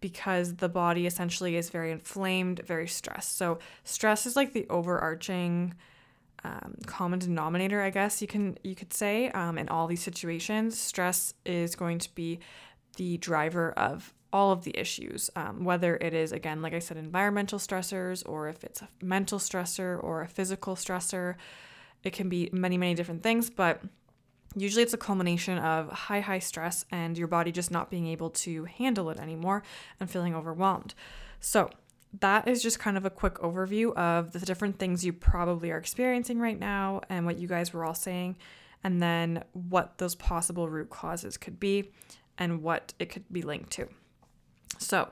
because 0.05 0.57
the 0.57 0.69
body 0.69 1.07
essentially 1.07 1.57
is 1.57 1.71
very 1.71 1.91
inflamed, 1.91 2.61
very 2.67 2.87
stressed. 2.87 3.39
So, 3.39 3.59
stress 3.85 4.27
is 4.27 4.37
like 4.37 4.53
the 4.53 4.67
overarching 4.69 5.73
um, 6.45 6.75
common 6.85 7.21
denominator, 7.21 7.81
I 7.81 7.89
guess 7.89 8.21
you 8.21 8.29
can 8.29 8.59
you 8.63 8.75
could 8.75 8.93
say, 8.93 9.31
um, 9.31 9.57
in 9.57 9.67
all 9.71 9.87
these 9.87 10.03
situations. 10.03 10.79
Stress 10.79 11.33
is 11.47 11.75
going 11.75 12.01
to 12.01 12.15
be 12.15 12.41
the 12.97 13.17
driver 13.17 13.73
of 13.79 14.13
all 14.31 14.53
of 14.53 14.65
the 14.65 14.79
issues, 14.79 15.31
um, 15.37 15.65
whether 15.65 15.97
it 15.97 16.13
is 16.13 16.33
again, 16.33 16.61
like 16.61 16.75
I 16.75 16.81
said, 16.81 16.99
environmental 16.99 17.59
stressors, 17.59 18.23
or 18.29 18.49
if 18.49 18.63
it's 18.63 18.83
a 18.83 18.89
mental 19.01 19.39
stressor 19.39 20.05
or 20.05 20.21
a 20.21 20.29
physical 20.29 20.77
stressor. 20.77 21.37
It 22.03 22.13
can 22.13 22.29
be 22.29 22.51
many, 22.53 22.77
many 22.77 22.93
different 22.93 23.23
things, 23.23 23.49
but 23.49 23.81
Usually, 24.57 24.83
it's 24.83 24.95
a 24.95 24.99
culmination 24.99 25.59
of 25.59 25.91
high, 25.91 26.21
high 26.21 26.39
stress 26.39 26.85
and 26.91 27.19
your 27.19 27.29
body 27.29 27.51
just 27.53 27.71
not 27.71 27.91
being 27.91 28.07
able 28.07 28.31
to 28.31 28.65
handle 28.65 29.11
it 29.11 29.19
anymore 29.19 29.63
and 29.99 30.11
feeling 30.11 30.35
overwhelmed. 30.35 30.95
So, 31.41 31.71
that 32.21 32.47
is 32.47 32.63
just 32.63 32.79
kind 32.79 32.97
of 32.97 33.05
a 33.05 33.11
quick 33.11 33.35
overview 33.37 33.93
of 33.97 34.33
the 34.33 34.39
different 34.39 34.79
things 34.79 35.05
you 35.05 35.13
probably 35.13 35.73
are 35.73 35.79
experiencing 35.79 36.39
right 36.39 36.59
now 36.59 37.01
and 37.09 37.27
what 37.27 37.39
you 37.39 37.49
guys 37.49 37.73
were 37.73 37.85
all 37.85 37.95
saying, 37.95 38.37
and 38.85 39.03
then 39.03 39.43
what 39.53 39.99
those 39.99 40.15
possible 40.15 40.69
root 40.69 40.91
causes 40.91 41.37
could 41.37 41.59
be 41.59 41.91
and 42.39 42.63
what 42.63 42.95
it 42.99 43.07
could 43.07 43.25
be 43.33 43.43
linked 43.43 43.71
to. 43.73 43.89
So, 44.79 45.11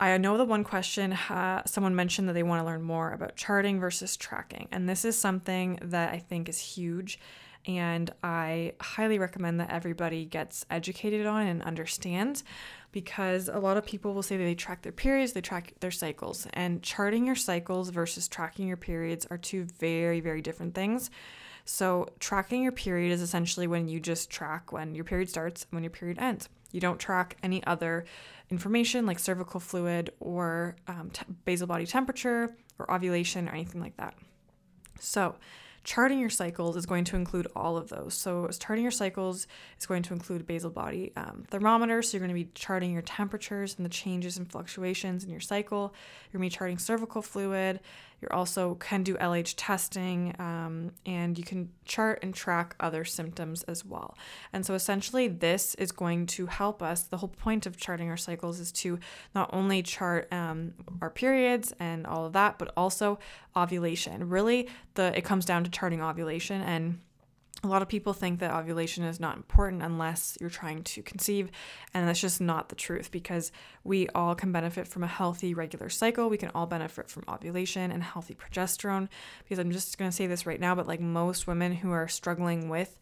I 0.00 0.16
know 0.18 0.36
the 0.36 0.44
one 0.44 0.62
question 0.62 1.12
uh, 1.12 1.62
someone 1.66 1.94
mentioned 1.94 2.28
that 2.28 2.32
they 2.32 2.44
want 2.44 2.60
to 2.60 2.66
learn 2.66 2.82
more 2.82 3.10
about 3.10 3.34
charting 3.34 3.80
versus 3.80 4.16
tracking. 4.16 4.68
And 4.70 4.88
this 4.88 5.04
is 5.04 5.18
something 5.18 5.78
that 5.82 6.12
I 6.12 6.18
think 6.18 6.48
is 6.48 6.58
huge. 6.60 7.18
And 7.66 8.10
I 8.22 8.72
highly 8.80 9.18
recommend 9.18 9.60
that 9.60 9.70
everybody 9.70 10.24
gets 10.24 10.64
educated 10.70 11.26
on 11.26 11.46
and 11.46 11.62
understands 11.62 12.44
because 12.92 13.48
a 13.48 13.58
lot 13.58 13.76
of 13.76 13.84
people 13.84 14.14
will 14.14 14.22
say 14.22 14.36
that 14.36 14.44
they 14.44 14.54
track 14.54 14.82
their 14.82 14.92
periods, 14.92 15.32
they 15.32 15.40
track 15.40 15.74
their 15.80 15.90
cycles. 15.90 16.46
And 16.54 16.82
charting 16.82 17.26
your 17.26 17.34
cycles 17.34 17.90
versus 17.90 18.28
tracking 18.28 18.66
your 18.66 18.76
periods 18.76 19.26
are 19.30 19.38
two 19.38 19.64
very, 19.78 20.20
very 20.20 20.40
different 20.40 20.74
things. 20.74 21.10
So, 21.64 22.08
tracking 22.18 22.62
your 22.62 22.72
period 22.72 23.12
is 23.12 23.20
essentially 23.20 23.66
when 23.66 23.88
you 23.88 24.00
just 24.00 24.30
track 24.30 24.72
when 24.72 24.94
your 24.94 25.04
period 25.04 25.28
starts 25.28 25.64
and 25.64 25.72
when 25.72 25.84
your 25.84 25.90
period 25.90 26.18
ends. 26.18 26.48
You 26.72 26.80
don't 26.80 26.98
track 26.98 27.36
any 27.42 27.62
other 27.66 28.06
information 28.50 29.04
like 29.04 29.18
cervical 29.18 29.60
fluid 29.60 30.10
or 30.18 30.76
um, 30.86 31.10
t- 31.12 31.26
basal 31.44 31.66
body 31.66 31.84
temperature 31.84 32.56
or 32.78 32.90
ovulation 32.90 33.50
or 33.50 33.52
anything 33.52 33.82
like 33.82 33.98
that. 33.98 34.14
So, 34.98 35.34
charting 35.88 36.18
your 36.18 36.28
cycles 36.28 36.76
is 36.76 36.84
going 36.84 37.02
to 37.02 37.16
include 37.16 37.46
all 37.56 37.78
of 37.78 37.88
those. 37.88 38.12
So, 38.12 38.46
charting 38.48 38.84
your 38.84 38.90
cycles 38.90 39.46
is 39.80 39.86
going 39.86 40.02
to 40.02 40.12
include 40.12 40.46
basal 40.46 40.68
body 40.68 41.12
um, 41.16 41.44
thermometer. 41.48 42.02
So, 42.02 42.18
you're 42.18 42.26
going 42.26 42.36
to 42.36 42.44
be 42.44 42.50
charting 42.54 42.92
your 42.92 43.00
temperatures 43.00 43.74
and 43.74 43.86
the 43.86 43.90
changes 43.90 44.36
and 44.36 44.50
fluctuations 44.52 45.24
in 45.24 45.30
your 45.30 45.40
cycle. 45.40 45.94
You're 46.30 46.40
going 46.40 46.50
to 46.50 46.54
be 46.54 46.58
charting 46.58 46.76
cervical 46.76 47.22
fluid. 47.22 47.80
You're 48.20 48.32
also 48.32 48.74
can 48.74 49.02
do 49.02 49.14
LH 49.16 49.54
testing, 49.56 50.34
um, 50.38 50.92
and 51.06 51.38
you 51.38 51.44
can 51.44 51.70
chart 51.84 52.20
and 52.22 52.34
track 52.34 52.74
other 52.80 53.04
symptoms 53.04 53.62
as 53.64 53.84
well. 53.84 54.16
And 54.52 54.66
so 54.66 54.74
essentially, 54.74 55.28
this 55.28 55.74
is 55.76 55.92
going 55.92 56.26
to 56.26 56.46
help 56.46 56.82
us. 56.82 57.02
The 57.02 57.18
whole 57.18 57.28
point 57.28 57.66
of 57.66 57.76
charting 57.76 58.10
our 58.10 58.16
cycles 58.16 58.58
is 58.58 58.72
to 58.72 58.98
not 59.34 59.50
only 59.52 59.82
chart 59.82 60.32
um, 60.32 60.74
our 61.00 61.10
periods 61.10 61.72
and 61.78 62.06
all 62.06 62.26
of 62.26 62.32
that, 62.32 62.58
but 62.58 62.72
also 62.76 63.18
ovulation. 63.56 64.28
Really, 64.28 64.68
the 64.94 65.16
it 65.16 65.24
comes 65.24 65.44
down 65.44 65.64
to 65.64 65.70
charting 65.70 66.02
ovulation 66.02 66.60
and 66.62 67.00
a 67.64 67.66
lot 67.66 67.82
of 67.82 67.88
people 67.88 68.12
think 68.12 68.38
that 68.38 68.54
ovulation 68.54 69.02
is 69.02 69.18
not 69.18 69.36
important 69.36 69.82
unless 69.82 70.38
you're 70.40 70.48
trying 70.48 70.84
to 70.84 71.02
conceive, 71.02 71.50
and 71.92 72.06
that's 72.06 72.20
just 72.20 72.40
not 72.40 72.68
the 72.68 72.76
truth 72.76 73.10
because 73.10 73.50
we 73.82 74.08
all 74.10 74.34
can 74.36 74.52
benefit 74.52 74.86
from 74.86 75.02
a 75.02 75.08
healthy, 75.08 75.54
regular 75.54 75.88
cycle. 75.88 76.30
We 76.30 76.38
can 76.38 76.50
all 76.54 76.66
benefit 76.66 77.10
from 77.10 77.24
ovulation 77.28 77.90
and 77.90 78.02
healthy 78.02 78.36
progesterone. 78.36 79.08
Because 79.42 79.58
I'm 79.58 79.72
just 79.72 79.98
going 79.98 80.10
to 80.10 80.16
say 80.16 80.28
this 80.28 80.46
right 80.46 80.60
now, 80.60 80.74
but 80.74 80.86
like 80.86 81.00
most 81.00 81.46
women 81.46 81.72
who 81.72 81.90
are 81.90 82.06
struggling 82.06 82.68
with 82.68 82.96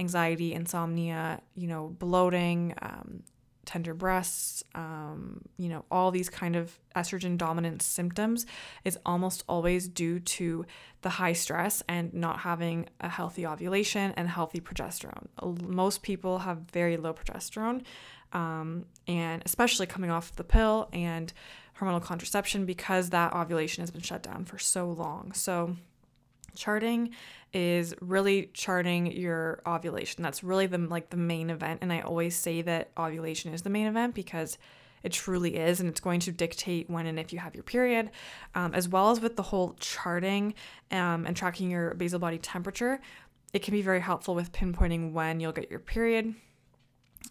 anxiety, 0.00 0.54
insomnia, 0.54 1.40
you 1.54 1.68
know, 1.68 1.88
bloating, 1.88 2.74
um, 2.82 3.22
tender 3.70 3.94
breasts, 3.94 4.64
um, 4.74 5.42
you 5.56 5.68
know, 5.68 5.84
all 5.92 6.10
these 6.10 6.28
kind 6.28 6.56
of 6.56 6.76
estrogen 6.96 7.38
dominant 7.38 7.82
symptoms 7.82 8.44
is 8.84 8.98
almost 9.06 9.44
always 9.48 9.86
due 9.86 10.18
to 10.18 10.66
the 11.02 11.08
high 11.08 11.32
stress 11.32 11.80
and 11.88 12.12
not 12.12 12.40
having 12.40 12.88
a 13.00 13.08
healthy 13.08 13.46
ovulation 13.46 14.12
and 14.16 14.28
healthy 14.28 14.60
progesterone. 14.60 15.28
Most 15.62 16.02
people 16.02 16.40
have 16.40 16.58
very 16.72 16.96
low 16.96 17.14
progesterone, 17.14 17.84
um, 18.32 18.86
and 19.06 19.40
especially 19.46 19.86
coming 19.86 20.10
off 20.10 20.34
the 20.34 20.42
pill 20.42 20.88
and 20.92 21.32
hormonal 21.78 22.02
contraception 22.02 22.66
because 22.66 23.10
that 23.10 23.32
ovulation 23.32 23.82
has 23.82 23.92
been 23.92 24.02
shut 24.02 24.20
down 24.20 24.44
for 24.46 24.58
so 24.58 24.90
long. 24.90 25.32
So, 25.32 25.76
charting 26.54 27.10
is 27.52 27.94
really 28.00 28.50
charting 28.54 29.10
your 29.12 29.60
ovulation. 29.66 30.22
That's 30.22 30.44
really 30.44 30.66
the 30.66 30.78
like 30.78 31.10
the 31.10 31.16
main 31.16 31.50
event 31.50 31.80
and 31.82 31.92
I 31.92 32.00
always 32.00 32.36
say 32.36 32.62
that 32.62 32.90
ovulation 32.98 33.52
is 33.52 33.62
the 33.62 33.70
main 33.70 33.86
event 33.86 34.14
because 34.14 34.58
it 35.02 35.12
truly 35.12 35.56
is 35.56 35.80
and 35.80 35.88
it's 35.88 36.00
going 36.00 36.20
to 36.20 36.32
dictate 36.32 36.90
when 36.90 37.06
and 37.06 37.18
if 37.18 37.32
you 37.32 37.38
have 37.38 37.54
your 37.54 37.64
period 37.64 38.10
um, 38.54 38.74
as 38.74 38.88
well 38.88 39.10
as 39.10 39.20
with 39.20 39.36
the 39.36 39.42
whole 39.42 39.74
charting 39.80 40.54
um, 40.90 41.26
and 41.26 41.36
tracking 41.36 41.70
your 41.70 41.94
basal 41.94 42.18
body 42.18 42.38
temperature 42.38 43.00
it 43.52 43.60
can 43.60 43.72
be 43.72 43.82
very 43.82 44.00
helpful 44.00 44.34
with 44.34 44.52
pinpointing 44.52 45.12
when 45.12 45.40
you'll 45.40 45.52
get 45.52 45.70
your 45.70 45.80
period 45.80 46.34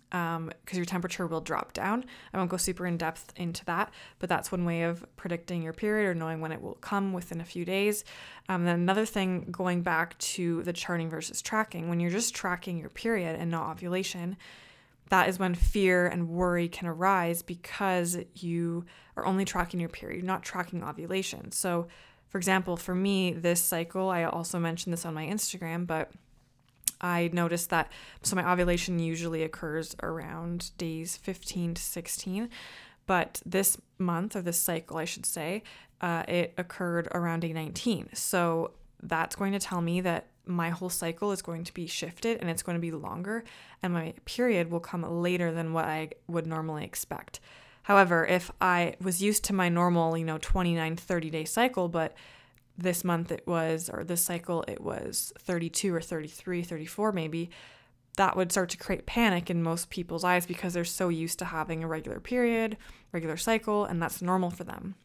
because 0.10 0.38
um, 0.38 0.52
your 0.72 0.86
temperature 0.86 1.28
will 1.28 1.42
drop 1.42 1.74
down. 1.74 2.04
I 2.34 2.38
won't 2.38 2.50
go 2.50 2.58
super 2.58 2.88
in 2.88 2.98
depth 2.98 3.32
into 3.36 3.64
that, 3.66 3.92
but 4.18 4.28
that's 4.28 4.52
one 4.52 4.66
way 4.66 4.84
of 4.84 5.06
predicting 5.18 5.62
your 5.62 5.74
period 5.74 6.08
or 6.10 6.16
knowing 6.16 6.42
when 6.42 6.52
it 6.52 6.62
will 6.62 6.76
come 6.76 7.14
within 7.14 7.42
a 7.42 7.46
few 7.46 7.64
days. 7.64 8.04
Um, 8.48 8.66
then 8.66 8.76
another 8.76 9.06
thing, 9.06 9.48
going 9.52 9.82
back 9.82 10.18
to 10.20 10.64
the 10.64 10.74
charting 10.74 11.10
versus 11.10 11.42
tracking, 11.42 11.90
when 11.90 12.00
you're 12.00 12.10
just 12.10 12.34
tracking 12.34 12.80
your 12.80 12.90
period 12.90 13.40
and 13.40 13.52
not 13.52 13.70
ovulation, 13.70 14.36
that 15.10 15.30
is 15.30 15.38
when 15.40 15.56
fear 15.56 16.08
and 16.08 16.30
worry 16.30 16.68
can 16.68 16.88
arise 16.88 17.42
because 17.42 18.18
you 18.36 18.86
are 19.16 19.26
only 19.26 19.46
tracking 19.46 19.80
your 19.80 19.90
period, 19.90 20.24
not 20.24 20.44
tracking 20.44 20.84
ovulation. 20.84 21.52
So, 21.52 21.88
for 22.28 22.38
example, 22.38 22.78
for 22.78 22.94
me, 22.94 23.34
this 23.34 23.60
cycle, 23.60 24.10
I 24.10 24.24
also 24.24 24.60
mentioned 24.60 24.94
this 24.94 25.06
on 25.06 25.16
my 25.16 25.26
Instagram, 25.26 25.88
but 25.88 26.12
I 27.02 27.30
noticed 27.34 27.70
that 27.70 27.92
so 28.22 28.36
my 28.36 28.50
ovulation 28.50 29.00
usually 29.00 29.44
occurs 29.44 29.96
around 30.04 30.72
days 30.78 31.18
15 31.18 31.76
to 31.76 31.82
16, 31.82 32.50
but 33.06 33.42
this 33.46 33.78
month 33.98 34.36
or 34.36 34.42
this 34.42 34.60
cycle, 34.60 34.98
I 34.98 35.06
should 35.06 35.26
say, 35.26 35.64
uh, 36.02 36.24
it 36.28 36.54
occurred 36.58 37.08
around 37.14 37.42
day 37.42 37.54
19. 37.54 38.10
So 38.14 38.72
that's 39.02 39.36
going 39.36 39.54
to 39.54 39.60
tell 39.60 39.82
me 39.82 40.02
that 40.02 40.28
my 40.46 40.70
whole 40.70 40.90
cycle 40.90 41.32
is 41.32 41.42
going 41.42 41.64
to 41.64 41.74
be 41.74 41.88
shifted 41.88 42.40
and 42.40 42.50
it's 42.50 42.64
going 42.64 42.76
to 42.76 42.82
be 42.82 42.92
longer, 42.92 43.44
and 43.84 43.94
my 43.94 44.14
period 44.26 44.72
will 44.72 44.80
come 44.80 45.04
later 45.04 45.52
than 45.52 45.74
what 45.74 45.86
I 45.86 46.10
would 46.28 46.48
normally 46.48 46.84
expect. 46.84 47.40
However, 47.84 48.26
if 48.26 48.52
I 48.60 48.96
was 49.02 49.22
used 49.22 49.44
to 49.46 49.54
my 49.54 49.70
normal, 49.70 50.18
you 50.18 50.26
know, 50.26 50.38
29, 50.38 50.96
30 50.96 51.30
day 51.30 51.46
cycle, 51.46 51.88
but 51.88 52.14
this 52.82 53.04
month 53.04 53.32
it 53.32 53.46
was, 53.46 53.90
or 53.92 54.04
this 54.04 54.22
cycle 54.22 54.64
it 54.68 54.82
was 54.82 55.34
32 55.40 55.94
or 55.94 56.02
33, 56.02 56.64
34 56.64 57.12
maybe, 57.12 57.50
that 58.18 58.36
would 58.36 58.52
start 58.52 58.70
to 58.70 58.78
create 58.78 59.06
panic 59.06 59.50
in 59.50 59.64
most 59.64 59.90
people's 59.90 60.24
eyes 60.24 60.46
because 60.46 60.74
they're 60.74 60.84
so 60.84 61.10
used 61.10 61.40
to 61.40 61.46
having 61.46 61.84
a 61.84 61.88
regular 61.88 62.20
period, 62.20 62.78
regular 63.12 63.38
cycle, 63.38 63.86
and 63.86 64.02
that's 64.02 64.22
normal 64.22 64.50
for 64.50 64.64
them. 64.64 64.96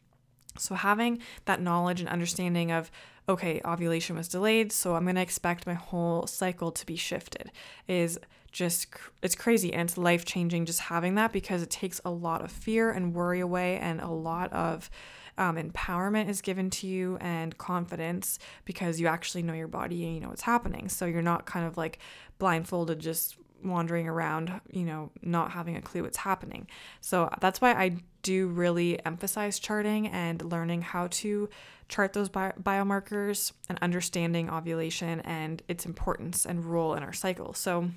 So, 0.57 0.75
having 0.75 1.19
that 1.45 1.61
knowledge 1.61 1.99
and 1.99 2.09
understanding 2.09 2.71
of, 2.71 2.91
okay, 3.27 3.61
ovulation 3.65 4.15
was 4.15 4.27
delayed, 4.27 4.71
so 4.71 4.95
I'm 4.95 5.03
going 5.03 5.15
to 5.15 5.21
expect 5.21 5.67
my 5.67 5.73
whole 5.73 6.27
cycle 6.27 6.71
to 6.71 6.85
be 6.85 6.95
shifted 6.95 7.51
is 7.87 8.19
just, 8.55 8.87
it's 9.21 9.35
crazy 9.35 9.73
and 9.73 9.89
it's 9.89 9.97
life 9.97 10.23
changing 10.23 10.65
just 10.65 10.79
having 10.79 11.15
that 11.15 11.33
because 11.33 11.61
it 11.61 11.69
takes 11.69 11.99
a 12.05 12.09
lot 12.09 12.41
of 12.41 12.51
fear 12.51 12.89
and 12.89 13.13
worry 13.13 13.41
away 13.41 13.77
and 13.79 13.99
a 13.99 14.07
lot 14.07 14.51
of 14.53 14.89
um, 15.37 15.57
empowerment 15.57 16.29
is 16.29 16.41
given 16.41 16.69
to 16.69 16.87
you 16.87 17.17
and 17.19 17.57
confidence 17.57 18.39
because 18.63 18.99
you 18.99 19.07
actually 19.07 19.43
know 19.43 19.53
your 19.53 19.67
body 19.67 20.05
and 20.05 20.15
you 20.15 20.21
know 20.21 20.29
what's 20.29 20.41
happening. 20.41 20.87
So 20.87 21.05
you're 21.05 21.21
not 21.21 21.45
kind 21.45 21.67
of 21.67 21.75
like 21.75 21.99
blindfolded 22.39 22.99
just 22.99 23.35
wandering 23.63 24.07
around, 24.07 24.61
you 24.71 24.85
know, 24.85 25.11
not 25.21 25.51
having 25.51 25.75
a 25.75 25.81
clue 25.81 26.03
what's 26.03 26.17
happening. 26.17 26.67
So 27.01 27.29
that's 27.41 27.59
why 27.59 27.73
I 27.73 27.97
do 28.21 28.47
really 28.47 29.03
emphasize 29.05 29.59
charting 29.59 30.07
and 30.07 30.41
learning 30.41 30.83
how 30.83 31.07
to 31.07 31.49
chart 31.89 32.13
those 32.13 32.29
bi- 32.29 32.53
biomarkers 32.61 33.51
and 33.69 33.77
understanding 33.81 34.49
ovulation 34.49 35.19
and 35.21 35.61
its 35.67 35.85
importance 35.85 36.45
and 36.45 36.63
role 36.65 36.93
in 36.95 37.03
our 37.03 37.13
cycle. 37.13 37.53
So 37.53 37.89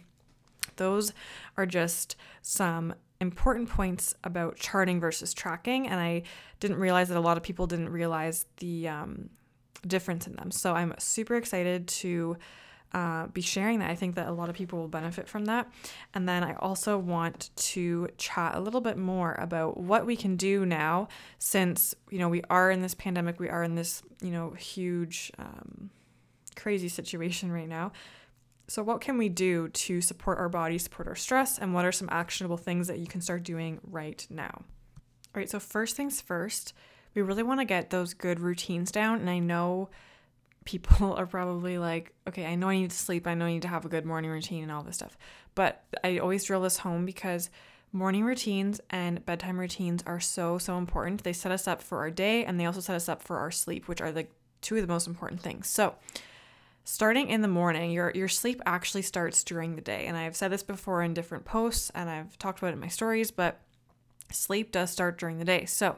those 0.79 1.13
are 1.57 1.67
just 1.67 2.17
some 2.43 2.95
important 3.21 3.69
points 3.69 4.15
about 4.25 4.57
charting 4.57 5.01
versus 5.01 5.35
tracking, 5.35 5.87
and 5.89 6.01
I 6.01 6.23
didn't 6.61 6.79
realize 6.79 7.09
that 7.09 7.19
a 7.19 7.21
lot 7.21 7.37
of 7.37 7.43
people 7.43 7.67
didn't 7.67 7.91
realize 7.91 8.47
the 8.59 8.89
um, 8.89 9.31
difference 9.87 10.27
in 10.27 10.37
them. 10.37 10.51
So 10.51 10.75
I'm 10.75 10.95
super 10.99 11.37
excited 11.37 11.87
to 11.89 12.37
uh, 12.93 13.27
be 13.27 13.43
sharing 13.43 13.81
that. 13.81 13.91
I 13.91 13.95
think 13.95 14.15
that 14.15 14.29
a 14.29 14.33
lot 14.33 14.49
of 14.49 14.55
people 14.55 14.79
will 14.79 14.89
benefit 14.89 15.29
from 15.29 15.45
that. 15.45 15.71
And 16.15 16.29
then 16.29 16.43
I 16.43 16.55
also 16.55 16.97
want 16.97 17.51
to 17.57 18.09
chat 18.17 18.55
a 18.55 18.61
little 18.61 18.81
bit 18.81 18.97
more 18.97 19.35
about 19.35 19.77
what 19.79 20.07
we 20.07 20.17
can 20.17 20.37
do 20.37 20.65
now 20.65 21.09
since, 21.39 21.95
you 22.11 22.19
know, 22.19 22.29
we 22.29 22.43
are 22.49 22.71
in 22.71 22.81
this 22.81 22.95
pandemic, 22.95 23.39
we 23.39 23.51
are 23.51 23.63
in 23.63 23.75
this, 23.75 24.03
you 24.23 24.31
know, 24.31 24.53
huge, 24.53 25.31
um, 25.39 25.91
crazy 26.57 26.89
situation 26.89 27.53
right 27.53 27.69
now. 27.69 27.93
So, 28.69 28.83
what 28.83 29.01
can 29.01 29.17
we 29.17 29.31
do 29.31 29.69
to 29.69 30.03
support 30.03 30.39
our 30.39 30.51
body, 30.51 30.77
support 30.77 31.09
our 31.09 31.15
stress, 31.15 31.59
and 31.59 31.73
what 31.73 31.87
are 31.87 31.93
some 31.93 32.09
actionable 32.13 32.59
things 32.59 32.87
that 32.89 32.99
you 32.99 33.07
can 33.07 33.23
start 33.23 33.43
doing 33.43 33.81
right 33.83 34.27
now? 34.29 34.53
All 34.55 35.41
right, 35.41 35.49
so 35.49 35.59
first 35.59 35.97
things 35.97 36.21
first, 36.21 36.75
we 37.15 37.23
really 37.23 37.43
want 37.43 37.61
to 37.61 37.65
get 37.65 37.89
those 37.89 38.13
good 38.13 38.41
routines 38.41 38.91
down. 38.91 39.21
And 39.21 39.31
I 39.31 39.39
know 39.39 39.89
people 40.67 41.15
are 41.19 41.27
probably 41.27 41.79
like, 41.79 42.13
okay, 42.29 42.45
I 42.45 42.57
know 42.57 42.69
I 42.69 42.77
need 42.77 42.91
to 42.91 42.97
sleep, 42.97 43.27
I 43.27 43.33
know 43.33 43.47
I 43.47 43.53
need 43.53 43.63
to 43.63 43.69
have 43.69 43.87
a 43.87 43.89
good 43.89 44.05
morning 44.05 44.31
routine 44.31 44.63
and 44.63 44.73
all 44.73 44.83
this 44.83 44.97
stuff. 44.97 45.17
But 45.55 45.83
I 46.05 46.19
always 46.19 46.45
drill 46.45 46.61
this 46.61 46.79
home 46.79 47.07
because 47.07 47.49
morning 47.91 48.23
routines 48.23 48.83
and 48.91 49.25
bedtime 49.25 49.59
routines 49.59 50.03
are 50.07 50.21
so, 50.21 50.59
so 50.59 50.77
important. 50.77 51.25
They 51.25 51.33
set 51.33 51.53
us 51.53 51.67
up 51.67 51.81
for 51.81 51.99
our 51.99 52.11
day 52.11 52.45
and 52.45 52.61
they 52.61 52.67
also 52.67 52.81
set 52.81 52.97
us 52.97 53.09
up 53.09 53.23
for 53.23 53.39
our 53.39 53.51
sleep, 53.51 53.89
which 53.89 54.03
are 54.03 54.13
the 54.13 54.27
two 54.61 54.77
of 54.77 54.83
the 54.83 54.93
most 54.93 55.07
important 55.07 55.41
things. 55.41 55.69
So, 55.69 55.95
starting 56.89 57.29
in 57.29 57.43
the 57.43 57.49
morning, 57.49 57.91
your 57.91 58.11
your 58.15 58.29
sleep 58.29 58.63
actually 58.65 59.03
starts 59.03 59.45
during 59.45 59.77
the 59.77 59.83
day. 59.83 60.07
And 60.07 60.17
I've 60.17 60.35
said 60.35 60.51
this 60.51 60.63
before 60.63 61.03
in 61.03 61.13
different 61.13 61.45
posts 61.45 61.91
and 61.95 62.09
I've 62.09 62.39
talked 62.39 62.59
about 62.59 62.71
it 62.71 62.75
in 62.75 62.81
my 62.81 62.89
stories, 62.89 63.31
but 63.31 63.61
sleep 64.33 64.73
does 64.73 64.91
start 64.91 65.19
during 65.19 65.39
the 65.39 65.45
day. 65.45 65.67
So, 65.67 65.97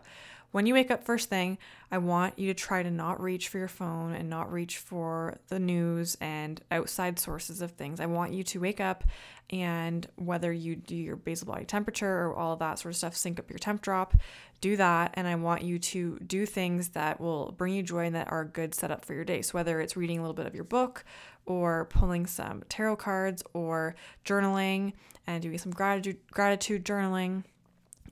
when 0.52 0.66
you 0.66 0.74
wake 0.74 0.90
up 0.90 1.04
first 1.04 1.28
thing, 1.28 1.58
I 1.92 1.98
want 1.98 2.38
you 2.38 2.48
to 2.48 2.54
try 2.54 2.82
to 2.82 2.90
not 2.90 3.20
reach 3.20 3.48
for 3.48 3.58
your 3.58 3.68
phone 3.68 4.14
and 4.14 4.28
not 4.28 4.52
reach 4.52 4.78
for 4.78 5.38
the 5.48 5.58
news 5.58 6.16
and 6.20 6.60
outside 6.70 7.18
sources 7.18 7.62
of 7.62 7.72
things. 7.72 8.00
I 8.00 8.06
want 8.06 8.32
you 8.32 8.42
to 8.44 8.60
wake 8.60 8.80
up 8.80 9.04
and 9.50 10.06
whether 10.16 10.52
you 10.52 10.76
do 10.76 10.96
your 10.96 11.16
basal 11.16 11.48
body 11.48 11.64
temperature 11.64 12.26
or 12.26 12.36
all 12.36 12.56
that 12.56 12.78
sort 12.78 12.92
of 12.92 12.96
stuff, 12.96 13.16
sync 13.16 13.38
up 13.38 13.50
your 13.50 13.58
Tempdrop, 13.58 14.12
do 14.60 14.76
that. 14.76 15.12
And 15.14 15.26
I 15.26 15.36
want 15.36 15.62
you 15.62 15.78
to 15.78 16.18
do 16.20 16.46
things 16.46 16.90
that 16.90 17.20
will 17.20 17.52
bring 17.52 17.74
you 17.74 17.82
joy 17.82 18.06
and 18.06 18.14
that 18.14 18.30
are 18.30 18.42
a 18.42 18.48
good 18.48 18.74
setup 18.74 19.04
for 19.04 19.14
your 19.14 19.24
day. 19.24 19.42
So, 19.42 19.52
whether 19.52 19.80
it's 19.80 19.96
reading 19.96 20.18
a 20.18 20.22
little 20.22 20.34
bit 20.34 20.46
of 20.46 20.54
your 20.54 20.64
book 20.64 21.04
or 21.46 21.86
pulling 21.86 22.26
some 22.26 22.62
tarot 22.68 22.96
cards 22.96 23.42
or 23.54 23.94
journaling 24.24 24.92
and 25.26 25.42
doing 25.42 25.58
some 25.58 25.72
gratitude, 25.72 26.18
gratitude 26.30 26.84
journaling 26.84 27.44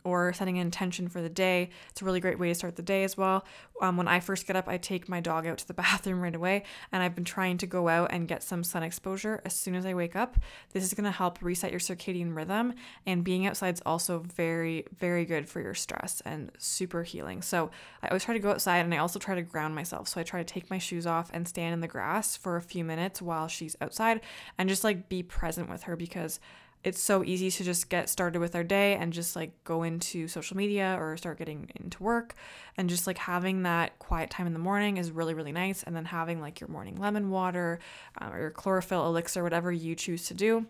or 0.08 0.32
setting 0.32 0.56
an 0.56 0.62
intention 0.62 1.08
for 1.08 1.20
the 1.20 1.28
day. 1.28 1.68
It's 1.90 2.00
a 2.00 2.04
really 2.04 2.20
great 2.20 2.38
way 2.38 2.48
to 2.48 2.54
start 2.54 2.76
the 2.76 2.82
day 2.82 3.04
as 3.04 3.16
well. 3.16 3.44
Um, 3.82 3.96
when 3.96 4.08
I 4.08 4.20
first 4.20 4.46
get 4.46 4.56
up, 4.56 4.68
I 4.68 4.78
take 4.78 5.08
my 5.08 5.20
dog 5.20 5.46
out 5.46 5.58
to 5.58 5.66
the 5.66 5.74
bathroom 5.84 6.20
right 6.20 6.34
away, 6.34 6.64
and 6.90 7.02
I've 7.02 7.14
been 7.14 7.24
trying 7.24 7.58
to 7.58 7.66
go 7.66 7.88
out 7.88 8.10
and 8.10 8.26
get 8.26 8.42
some 8.42 8.64
sun 8.64 8.82
exposure 8.82 9.42
as 9.44 9.54
soon 9.54 9.74
as 9.74 9.84
I 9.84 9.94
wake 9.94 10.16
up. 10.16 10.36
This 10.72 10.82
is 10.82 10.94
going 10.94 11.04
to 11.04 11.10
help 11.10 11.42
reset 11.42 11.70
your 11.70 11.80
circadian 11.80 12.34
rhythm, 12.34 12.72
and 13.06 13.22
being 13.22 13.46
outside 13.46 13.74
is 13.74 13.82
also 13.84 14.20
very, 14.20 14.86
very 14.98 15.24
good 15.24 15.48
for 15.48 15.60
your 15.60 15.74
stress 15.74 16.22
and 16.24 16.50
super 16.58 17.02
healing. 17.02 17.42
So 17.42 17.70
I 18.02 18.08
always 18.08 18.24
try 18.24 18.34
to 18.34 18.40
go 18.40 18.50
outside, 18.50 18.78
and 18.78 18.94
I 18.94 18.98
also 18.98 19.18
try 19.18 19.34
to 19.34 19.42
ground 19.42 19.74
myself. 19.74 20.08
So 20.08 20.20
I 20.20 20.24
try 20.24 20.42
to 20.42 20.52
take 20.52 20.70
my 20.70 20.78
shoes 20.78 21.06
off 21.06 21.30
and 21.34 21.46
stand 21.46 21.74
in 21.74 21.80
the 21.80 21.88
grass 21.88 22.36
for 22.36 22.56
a 22.56 22.62
few 22.62 22.84
minutes 22.84 23.20
while 23.20 23.48
she's 23.48 23.76
outside 23.80 24.20
and 24.56 24.68
just 24.68 24.84
like 24.84 25.08
be 25.08 25.22
present 25.22 25.68
with 25.68 25.84
her 25.84 25.96
because 25.96 26.40
it's 26.84 27.00
so 27.00 27.24
easy 27.24 27.50
to 27.50 27.64
just 27.64 27.88
get 27.88 28.08
started 28.08 28.40
with 28.40 28.54
our 28.54 28.62
day 28.62 28.94
and 28.94 29.12
just 29.12 29.34
like 29.34 29.52
go 29.64 29.82
into 29.82 30.28
social 30.28 30.56
media 30.56 30.96
or 30.98 31.16
start 31.16 31.38
getting 31.38 31.70
into 31.76 32.02
work. 32.02 32.34
And 32.76 32.88
just 32.88 33.06
like 33.06 33.18
having 33.18 33.64
that 33.64 33.98
quiet 33.98 34.30
time 34.30 34.46
in 34.46 34.52
the 34.52 34.58
morning 34.58 34.96
is 34.96 35.10
really 35.10 35.34
really 35.34 35.52
nice. 35.52 35.82
And 35.82 35.94
then 35.96 36.04
having 36.04 36.40
like 36.40 36.60
your 36.60 36.68
morning 36.68 36.96
lemon 36.96 37.30
water 37.30 37.80
um, 38.18 38.32
or 38.32 38.40
your 38.40 38.50
chlorophyll 38.50 39.06
elixir 39.06 39.42
whatever 39.42 39.72
you 39.72 39.94
choose 39.94 40.26
to 40.28 40.34
do 40.34 40.66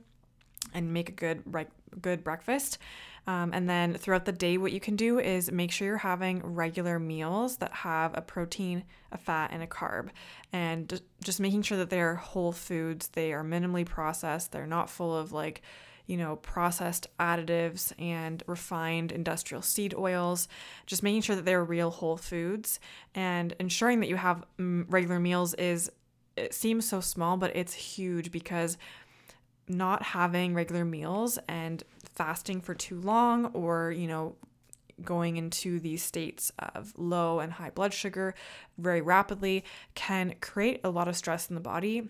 and 0.75 0.93
make 0.93 1.09
a 1.09 1.13
good 1.13 1.43
right 1.47 1.69
good 2.01 2.25
breakfast. 2.25 2.79
Um, 3.27 3.51
and 3.53 3.69
then 3.69 3.93
throughout 3.93 4.25
the 4.25 4.33
day 4.33 4.57
what 4.57 4.73
you 4.73 4.81
can 4.81 4.97
do 4.97 5.19
is 5.19 5.53
make 5.53 5.71
sure 5.71 5.87
you're 5.87 5.99
having 5.99 6.41
regular 6.55 6.99
meals 6.99 7.59
that 7.59 7.73
have 7.73 8.17
a 8.17 8.23
protein 8.23 8.85
a 9.13 9.19
fat 9.19 9.51
and 9.53 9.63
a 9.63 9.67
carb. 9.67 10.09
And 10.51 11.01
just 11.23 11.39
making 11.39 11.63
sure 11.63 11.77
that 11.77 11.91
they're 11.91 12.15
whole 12.15 12.53
foods 12.53 13.09
they 13.09 13.35
are 13.35 13.45
minimally 13.45 13.85
processed 13.85 14.53
they're 14.53 14.67
not 14.67 14.89
full 14.89 15.15
of 15.15 15.33
like 15.33 15.61
you 16.09 16.17
know, 16.17 16.37
processed 16.37 17.07
additives 17.21 17.93
and 18.01 18.43
refined 18.47 19.13
industrial 19.13 19.63
seed 19.63 19.95
oils, 19.95 20.49
just 20.87 21.03
making 21.03 21.21
sure 21.21 21.37
that 21.37 21.45
they're 21.45 21.63
real 21.63 21.91
whole 21.91 22.17
foods. 22.17 22.81
And 23.15 23.55
ensuring 23.61 24.01
that 24.01 24.09
you 24.09 24.17
have 24.17 24.43
mm, 24.59 24.87
regular 24.89 25.21
meals 25.21 25.55
is 25.55 25.93
it 26.37 26.55
seems 26.55 26.89
so 26.89 27.01
small, 27.01 27.37
but 27.37 27.55
it's 27.55 27.75
huge 27.75 28.33
because 28.33 28.79
not 29.69 30.03
having 30.03 30.55
regular 30.55 30.85
meals 30.85 31.39
and 31.47 31.85
fasting 32.15 32.63
for 32.63 32.75
too 32.75 32.99
long 33.01 33.47
or, 33.47 33.93
you 33.93 34.09
know, 34.09 34.35
going 35.05 35.37
into 35.37 35.79
these 35.79 36.03
states 36.03 36.51
of 36.75 36.93
low 36.97 37.39
and 37.39 37.53
high 37.53 37.71
blood 37.71 37.93
sugar 37.93 38.35
very 38.79 39.03
rapidly 39.03 39.63
can 39.95 40.35
create 40.41 40.81
a 40.83 40.91
lot 40.91 41.07
of 41.07 41.17
stress 41.17 41.49
in 41.51 41.55
the 41.55 41.61
body 41.61 42.09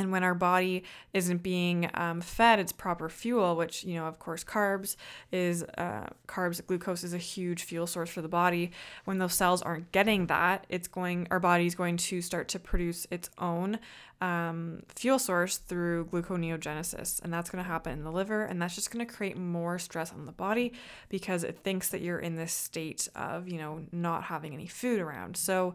and 0.00 0.10
when 0.10 0.24
our 0.24 0.34
body 0.34 0.82
isn't 1.12 1.42
being 1.42 1.90
um, 1.92 2.22
fed 2.22 2.58
its 2.58 2.72
proper 2.72 3.10
fuel, 3.10 3.54
which, 3.54 3.84
you 3.84 3.94
know, 3.94 4.06
of 4.06 4.18
course, 4.18 4.42
carbs 4.42 4.96
is, 5.30 5.62
uh, 5.76 6.06
carbs, 6.26 6.64
glucose 6.66 7.04
is 7.04 7.12
a 7.12 7.18
huge 7.18 7.64
fuel 7.64 7.86
source 7.86 8.08
for 8.08 8.22
the 8.22 8.28
body. 8.28 8.72
When 9.04 9.18
those 9.18 9.34
cells 9.34 9.60
aren't 9.60 9.92
getting 9.92 10.26
that, 10.28 10.64
it's 10.70 10.88
going, 10.88 11.28
our 11.30 11.38
body's 11.38 11.74
going 11.74 11.98
to 11.98 12.22
start 12.22 12.48
to 12.48 12.58
produce 12.58 13.06
its 13.10 13.28
own 13.36 13.78
um, 14.22 14.82
fuel 14.88 15.18
source 15.18 15.58
through 15.58 16.06
gluconeogenesis. 16.06 17.22
And 17.22 17.30
that's 17.30 17.50
going 17.50 17.62
to 17.62 17.70
happen 17.70 17.92
in 17.92 18.02
the 18.02 18.12
liver. 18.12 18.44
And 18.44 18.60
that's 18.60 18.74
just 18.74 18.90
going 18.90 19.06
to 19.06 19.12
create 19.12 19.36
more 19.36 19.78
stress 19.78 20.12
on 20.12 20.24
the 20.24 20.32
body 20.32 20.72
because 21.10 21.44
it 21.44 21.58
thinks 21.62 21.90
that 21.90 22.00
you're 22.00 22.18
in 22.18 22.36
this 22.36 22.54
state 22.54 23.06
of, 23.14 23.48
you 23.48 23.58
know, 23.58 23.82
not 23.92 24.24
having 24.24 24.54
any 24.54 24.66
food 24.66 24.98
around. 24.98 25.36
So, 25.36 25.74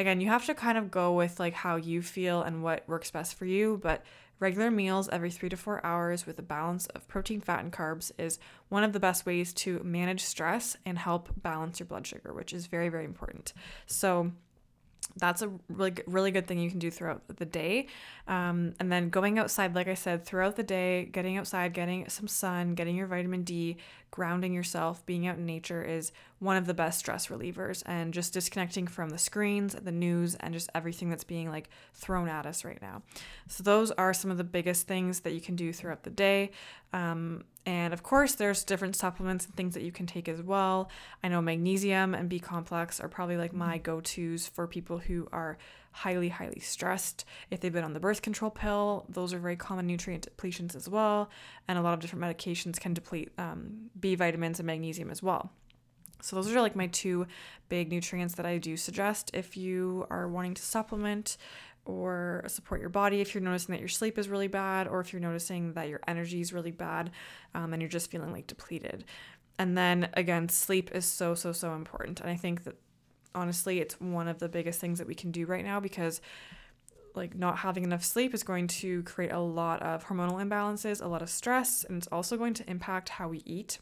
again, 0.00 0.20
you 0.20 0.28
have 0.28 0.46
to 0.46 0.54
kind 0.54 0.78
of 0.78 0.90
go 0.90 1.12
with 1.12 1.38
like 1.38 1.54
how 1.54 1.76
you 1.76 2.02
feel 2.02 2.42
and 2.42 2.62
what 2.62 2.88
works 2.88 3.10
best 3.10 3.34
for 3.34 3.44
you, 3.44 3.78
but 3.82 4.04
regular 4.38 4.70
meals 4.70 5.08
every 5.10 5.30
3 5.30 5.50
to 5.50 5.56
4 5.56 5.84
hours 5.84 6.26
with 6.26 6.38
a 6.38 6.42
balance 6.42 6.86
of 6.86 7.06
protein, 7.06 7.40
fat 7.40 7.62
and 7.62 7.72
carbs 7.72 8.10
is 8.18 8.38
one 8.70 8.82
of 8.82 8.92
the 8.92 9.00
best 9.00 9.26
ways 9.26 9.52
to 9.52 9.80
manage 9.84 10.22
stress 10.22 10.76
and 10.86 10.98
help 10.98 11.28
balance 11.36 11.78
your 11.78 11.86
blood 11.86 12.06
sugar, 12.06 12.32
which 12.32 12.52
is 12.52 12.66
very 12.66 12.88
very 12.88 13.04
important. 13.04 13.52
So 13.86 14.32
that's 15.16 15.42
a 15.42 15.50
really 15.68 15.94
really 16.06 16.30
good 16.30 16.46
thing 16.46 16.58
you 16.58 16.70
can 16.70 16.78
do 16.78 16.90
throughout 16.90 17.22
the 17.36 17.44
day 17.44 17.86
um, 18.28 18.74
and 18.78 18.92
then 18.92 19.10
going 19.10 19.38
outside 19.38 19.74
like 19.74 19.88
i 19.88 19.94
said 19.94 20.24
throughout 20.24 20.56
the 20.56 20.62
day 20.62 21.04
getting 21.06 21.36
outside 21.36 21.72
getting 21.72 22.08
some 22.08 22.28
sun 22.28 22.74
getting 22.74 22.94
your 22.96 23.06
vitamin 23.06 23.42
d 23.42 23.76
grounding 24.10 24.52
yourself 24.52 25.04
being 25.06 25.26
out 25.26 25.36
in 25.36 25.46
nature 25.46 25.82
is 25.82 26.12
one 26.38 26.56
of 26.56 26.66
the 26.66 26.74
best 26.74 26.98
stress 26.98 27.28
relievers 27.28 27.82
and 27.86 28.12
just 28.12 28.32
disconnecting 28.32 28.86
from 28.86 29.10
the 29.10 29.18
screens 29.18 29.74
the 29.74 29.92
news 29.92 30.34
and 30.36 30.52
just 30.52 30.70
everything 30.74 31.10
that's 31.10 31.24
being 31.24 31.48
like 31.48 31.68
thrown 31.94 32.28
at 32.28 32.46
us 32.46 32.64
right 32.64 32.82
now 32.82 33.02
so 33.46 33.62
those 33.62 33.90
are 33.92 34.12
some 34.12 34.30
of 34.30 34.36
the 34.38 34.44
biggest 34.44 34.86
things 34.86 35.20
that 35.20 35.32
you 35.32 35.40
can 35.40 35.54
do 35.54 35.72
throughout 35.72 36.02
the 36.02 36.10
day 36.10 36.50
um, 36.92 37.44
and 37.66 37.92
of 37.92 38.02
course, 38.02 38.34
there's 38.34 38.64
different 38.64 38.96
supplements 38.96 39.44
and 39.44 39.54
things 39.54 39.74
that 39.74 39.82
you 39.82 39.92
can 39.92 40.06
take 40.06 40.28
as 40.28 40.42
well. 40.42 40.88
I 41.22 41.28
know 41.28 41.42
magnesium 41.42 42.14
and 42.14 42.28
B 42.28 42.40
complex 42.40 43.00
are 43.00 43.08
probably 43.08 43.36
like 43.36 43.52
my 43.52 43.74
mm-hmm. 43.76 43.82
go 43.82 44.00
tos 44.00 44.48
for 44.48 44.66
people 44.66 44.98
who 44.98 45.28
are 45.30 45.58
highly, 45.92 46.28
highly 46.28 46.60
stressed. 46.60 47.24
If 47.50 47.60
they've 47.60 47.72
been 47.72 47.84
on 47.84 47.94
the 47.94 48.00
birth 48.00 48.22
control 48.22 48.50
pill, 48.50 49.06
those 49.08 49.32
are 49.32 49.38
very 49.38 49.56
common 49.56 49.86
nutrient 49.86 50.26
depletions 50.36 50.76
as 50.76 50.88
well. 50.88 51.30
And 51.68 51.78
a 51.78 51.82
lot 51.82 51.94
of 51.94 52.00
different 52.00 52.24
medications 52.24 52.78
can 52.78 52.94
deplete 52.94 53.30
um, 53.38 53.90
B 53.98 54.14
vitamins 54.14 54.60
and 54.60 54.66
magnesium 54.66 55.10
as 55.10 55.22
well. 55.22 55.50
So, 56.22 56.36
those 56.36 56.54
are 56.54 56.60
like 56.60 56.76
my 56.76 56.86
two 56.88 57.26
big 57.68 57.90
nutrients 57.90 58.34
that 58.34 58.44
I 58.44 58.58
do 58.58 58.76
suggest 58.76 59.30
if 59.32 59.56
you 59.56 60.06
are 60.10 60.28
wanting 60.28 60.54
to 60.54 60.62
supplement 60.62 61.38
or 61.86 62.44
support 62.46 62.78
your 62.80 62.90
body 62.90 63.22
if 63.22 63.34
you're 63.34 63.42
noticing 63.42 63.72
that 63.72 63.80
your 63.80 63.88
sleep 63.88 64.18
is 64.18 64.28
really 64.28 64.46
bad 64.46 64.86
or 64.86 65.00
if 65.00 65.12
you're 65.12 65.20
noticing 65.20 65.72
that 65.72 65.88
your 65.88 66.00
energy 66.06 66.40
is 66.40 66.52
really 66.52 66.70
bad 66.70 67.10
um, 67.54 67.72
and 67.72 67.80
you're 67.80 67.88
just 67.88 68.10
feeling 68.10 68.32
like 68.32 68.46
depleted. 68.46 69.04
And 69.58 69.76
then 69.76 70.08
again, 70.14 70.48
sleep 70.48 70.90
is 70.94 71.04
so, 71.04 71.34
so, 71.34 71.52
so 71.52 71.74
important. 71.74 72.20
And 72.20 72.30
I 72.30 72.36
think 72.36 72.64
that 72.64 72.76
honestly, 73.34 73.80
it's 73.80 74.00
one 74.00 74.28
of 74.28 74.38
the 74.38 74.48
biggest 74.48 74.80
things 74.80 74.98
that 74.98 75.06
we 75.06 75.14
can 75.14 75.30
do 75.30 75.46
right 75.46 75.64
now 75.64 75.80
because 75.80 76.20
like 77.14 77.34
not 77.34 77.58
having 77.58 77.84
enough 77.84 78.04
sleep 78.04 78.34
is 78.34 78.42
going 78.42 78.66
to 78.66 79.02
create 79.02 79.32
a 79.32 79.40
lot 79.40 79.82
of 79.82 80.06
hormonal 80.06 80.42
imbalances, 80.44 81.02
a 81.02 81.08
lot 81.08 81.22
of 81.22 81.30
stress, 81.30 81.84
and 81.84 81.98
it's 81.98 82.06
also 82.08 82.36
going 82.36 82.54
to 82.54 82.70
impact 82.70 83.08
how 83.08 83.28
we 83.28 83.42
eat. 83.44 83.78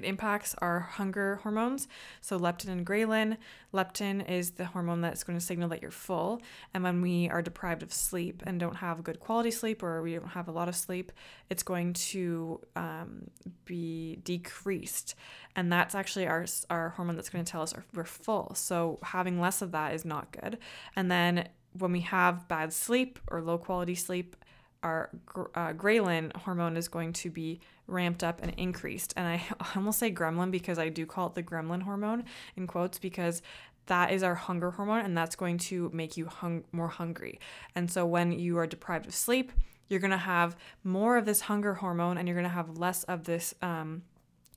It 0.00 0.06
impacts 0.06 0.54
our 0.58 0.80
hunger 0.80 1.40
hormones, 1.42 1.86
so 2.22 2.38
leptin 2.38 2.68
and 2.68 2.86
ghrelin. 2.86 3.36
Leptin 3.74 4.26
is 4.26 4.52
the 4.52 4.64
hormone 4.64 5.02
that's 5.02 5.24
going 5.24 5.38
to 5.38 5.44
signal 5.44 5.68
that 5.68 5.82
you're 5.82 5.90
full. 5.90 6.40
And 6.72 6.82
when 6.82 7.02
we 7.02 7.28
are 7.28 7.42
deprived 7.42 7.82
of 7.82 7.92
sleep 7.92 8.42
and 8.46 8.58
don't 8.58 8.76
have 8.76 9.04
good 9.04 9.20
quality 9.20 9.50
sleep 9.50 9.82
or 9.82 10.00
we 10.00 10.14
don't 10.14 10.28
have 10.28 10.48
a 10.48 10.52
lot 10.52 10.68
of 10.68 10.74
sleep, 10.74 11.12
it's 11.50 11.62
going 11.62 11.92
to 11.92 12.62
um, 12.76 13.30
be 13.66 14.20
decreased. 14.24 15.14
And 15.54 15.70
that's 15.70 15.94
actually 15.94 16.26
our, 16.26 16.46
our 16.70 16.88
hormone 16.90 17.16
that's 17.16 17.28
going 17.28 17.44
to 17.44 17.52
tell 17.52 17.60
us 17.60 17.74
we're 17.92 18.04
full. 18.04 18.54
So 18.54 19.00
having 19.02 19.38
less 19.38 19.60
of 19.60 19.72
that 19.72 19.92
is 19.92 20.06
not 20.06 20.32
good. 20.32 20.56
And 20.96 21.10
then 21.10 21.48
when 21.78 21.92
we 21.92 22.00
have 22.00 22.48
bad 22.48 22.72
sleep 22.72 23.18
or 23.28 23.42
low 23.42 23.58
quality 23.58 23.94
sleep, 23.94 24.34
our 24.82 25.10
uh, 25.54 25.72
ghrelin 25.72 26.34
hormone 26.36 26.76
is 26.76 26.88
going 26.88 27.12
to 27.12 27.30
be 27.30 27.60
ramped 27.86 28.24
up 28.24 28.40
and 28.42 28.52
increased. 28.56 29.12
And 29.16 29.26
I 29.28 29.42
almost 29.76 29.98
say 29.98 30.12
gremlin 30.12 30.50
because 30.50 30.78
I 30.78 30.88
do 30.88 31.06
call 31.06 31.28
it 31.28 31.34
the 31.34 31.42
gremlin 31.42 31.82
hormone 31.82 32.24
in 32.56 32.66
quotes 32.66 32.98
because 32.98 33.42
that 33.86 34.12
is 34.12 34.22
our 34.22 34.34
hunger 34.34 34.70
hormone 34.70 35.04
and 35.04 35.16
that's 35.16 35.36
going 35.36 35.58
to 35.58 35.90
make 35.92 36.16
you 36.16 36.26
hung- 36.26 36.64
more 36.72 36.88
hungry. 36.88 37.40
And 37.74 37.90
so 37.90 38.06
when 38.06 38.32
you 38.32 38.58
are 38.58 38.66
deprived 38.66 39.06
of 39.06 39.14
sleep, 39.14 39.52
you're 39.88 40.00
going 40.00 40.12
to 40.12 40.16
have 40.16 40.56
more 40.84 41.16
of 41.16 41.26
this 41.26 41.42
hunger 41.42 41.74
hormone 41.74 42.16
and 42.16 42.28
you're 42.28 42.36
going 42.36 42.48
to 42.48 42.54
have 42.54 42.78
less 42.78 43.02
of 43.04 43.24
this 43.24 43.54
um, 43.60 44.02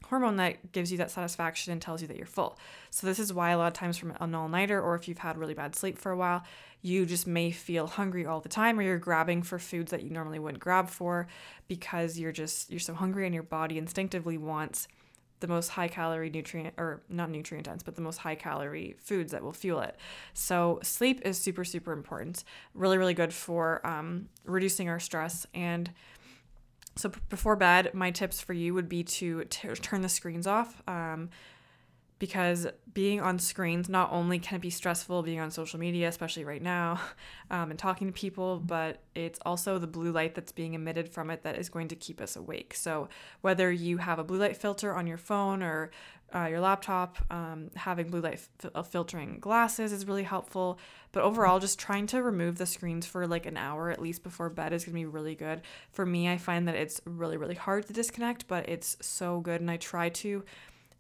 hormone 0.06 0.36
that 0.36 0.72
gives 0.72 0.92
you 0.92 0.98
that 1.00 1.10
satisfaction 1.10 1.74
and 1.74 1.82
tells 1.82 2.02
you 2.02 2.08
that 2.08 2.18
you're 2.18 2.26
full. 2.26 2.58
So 2.92 3.08
this 3.08 3.18
is 3.18 3.34
why 3.34 3.50
a 3.50 3.58
lot 3.58 3.68
of 3.68 3.74
times 3.74 3.98
from 3.98 4.14
an 4.20 4.36
all-nighter 4.36 4.80
or 4.80 4.96
if 4.96 5.08
you've 5.08 5.18
had 5.18 5.38
really 5.38 5.56
bad 5.56 5.76
sleep 5.76 5.98
for 5.98 6.12
a 6.12 6.18
while, 6.18 6.44
you 6.84 7.06
just 7.06 7.26
may 7.26 7.50
feel 7.50 7.88
hungry 7.88 8.26
all 8.26 8.42
the 8.42 8.50
time 8.50 8.78
or 8.78 8.84
you're 8.84 9.00
grabbing 9.00 9.42
for 9.42 9.58
foods 9.58 9.90
that 9.90 10.04
you 10.04 10.10
normally 10.10 10.38
wouldn't 10.38 10.62
grab 10.62 10.90
for 10.90 11.28
because 11.68 12.20
you're 12.20 12.32
just 12.32 12.70
you're 12.70 12.80
so 12.80 12.94
hungry 12.94 13.26
and 13.26 13.34
your 13.34 13.42
body 13.44 13.78
instinctively 13.78 14.38
wants 14.38 14.88
the 15.40 15.48
most 15.48 15.70
high 15.70 15.88
calorie 15.88 16.30
nutrient 16.30 16.74
or 16.78 17.02
not 17.10 17.30
nutrient 17.30 17.66
dense 17.66 17.84
but 17.84 17.96
the 17.96 18.02
most 18.02 18.18
high 18.18 18.36
calorie 18.36 18.96
foods 19.00 19.32
that 19.32 19.42
will 19.42 19.54
fuel 19.54 19.80
it 19.80 19.98
so 20.34 20.80
sleep 20.84 21.22
is 21.26 21.38
super 21.38 21.64
super 21.64 21.94
important 21.94 22.44
really 22.74 22.98
really 22.98 23.14
good 23.14 23.34
for 23.34 23.86
um, 23.88 24.30
reducing 24.46 24.88
our 24.90 25.00
stress 25.00 25.48
and 25.54 25.90
So 26.96 27.12
before 27.30 27.56
bed, 27.56 27.92
my 27.94 28.12
tips 28.12 28.40
for 28.40 28.54
you 28.54 28.74
would 28.76 28.88
be 28.88 29.04
to 29.04 29.46
t- 29.46 29.68
turn 29.70 30.02
the 30.02 30.10
screens 30.10 30.46
off. 30.46 30.82
Um, 30.88 31.30
because 32.24 32.68
being 32.94 33.20
on 33.20 33.38
screens 33.38 33.90
not 33.90 34.10
only 34.10 34.40
can 34.40 34.56
it 34.56 34.62
be 34.62 34.70
stressful 34.70 35.22
being 35.24 35.42
on 35.42 35.52
social 35.52 35.78
media 35.78 36.08
especially 36.08 36.46
right 36.46 36.62
now 36.62 36.98
um, 37.52 37.70
and 37.70 37.78
talking 37.78 38.08
to 38.08 38.14
people 38.14 38.62
but 38.66 39.02
it's 39.14 39.40
also 39.46 39.78
the 39.78 39.88
blue 39.88 40.10
light 40.10 40.34
that's 40.34 40.54
being 40.54 40.74
emitted 40.74 41.10
from 41.10 41.30
it 41.30 41.44
that 41.44 41.58
is 41.58 41.68
going 41.68 41.90
to 41.90 41.98
keep 41.98 42.22
us 42.22 42.38
awake. 42.38 42.76
So 42.76 43.10
whether 43.42 43.70
you 43.70 43.98
have 43.98 44.20
a 44.20 44.24
blue 44.24 44.38
light 44.38 44.56
filter 44.56 44.96
on 44.96 45.06
your 45.06 45.18
phone 45.18 45.62
or 45.62 45.92
uh, 46.34 46.46
your 46.46 46.62
laptop 46.62 47.18
um, 47.30 47.70
having 47.76 48.10
blue 48.10 48.22
light 48.22 48.42
f- 48.64 48.72
uh, 48.74 48.82
filtering 48.84 49.40
glasses 49.40 49.92
is 49.92 50.08
really 50.08 50.24
helpful. 50.24 50.80
But 51.12 51.24
overall 51.24 51.60
just 51.60 51.78
trying 51.78 52.08
to 52.08 52.24
remove 52.24 52.58
the 52.58 52.66
screens 52.66 53.06
for 53.06 53.28
like 53.28 53.46
an 53.46 53.58
hour 53.58 53.92
at 53.92 54.02
least 54.02 54.24
before 54.24 54.50
bed 54.50 54.72
is 54.72 54.86
going 54.86 54.94
to 54.94 55.00
be 55.00 55.06
really 55.06 55.36
good. 55.36 55.62
For 55.92 56.06
me 56.06 56.30
i 56.30 56.38
find 56.38 56.70
that 56.70 56.76
it's 56.76 57.02
really 57.06 57.36
really 57.36 57.56
hard 57.56 57.86
to 57.88 57.94
disconnect 57.94 58.48
but 58.48 58.70
it's 58.70 58.96
so 59.02 59.42
good 59.42 59.60
and 59.62 59.70
i 59.70 59.78
try 59.78 60.10
to 60.10 60.44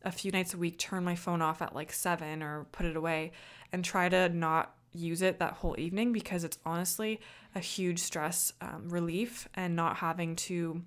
a 0.03 0.11
few 0.11 0.31
nights 0.31 0.53
a 0.53 0.57
week 0.57 0.77
turn 0.77 1.03
my 1.03 1.15
phone 1.15 1.41
off 1.41 1.61
at 1.61 1.75
like 1.75 1.91
seven 1.91 2.43
or 2.43 2.65
put 2.71 2.85
it 2.85 2.95
away 2.95 3.31
and 3.71 3.83
try 3.83 4.09
to 4.09 4.29
not 4.29 4.75
use 4.91 5.21
it 5.21 5.39
that 5.39 5.53
whole 5.53 5.75
evening 5.79 6.13
because 6.13 6.43
it's 6.43 6.59
honestly 6.65 7.19
a 7.55 7.59
huge 7.59 7.99
stress 7.99 8.53
um, 8.61 8.87
relief 8.89 9.47
and 9.55 9.75
not 9.75 9.97
having 9.97 10.35
to 10.35 10.83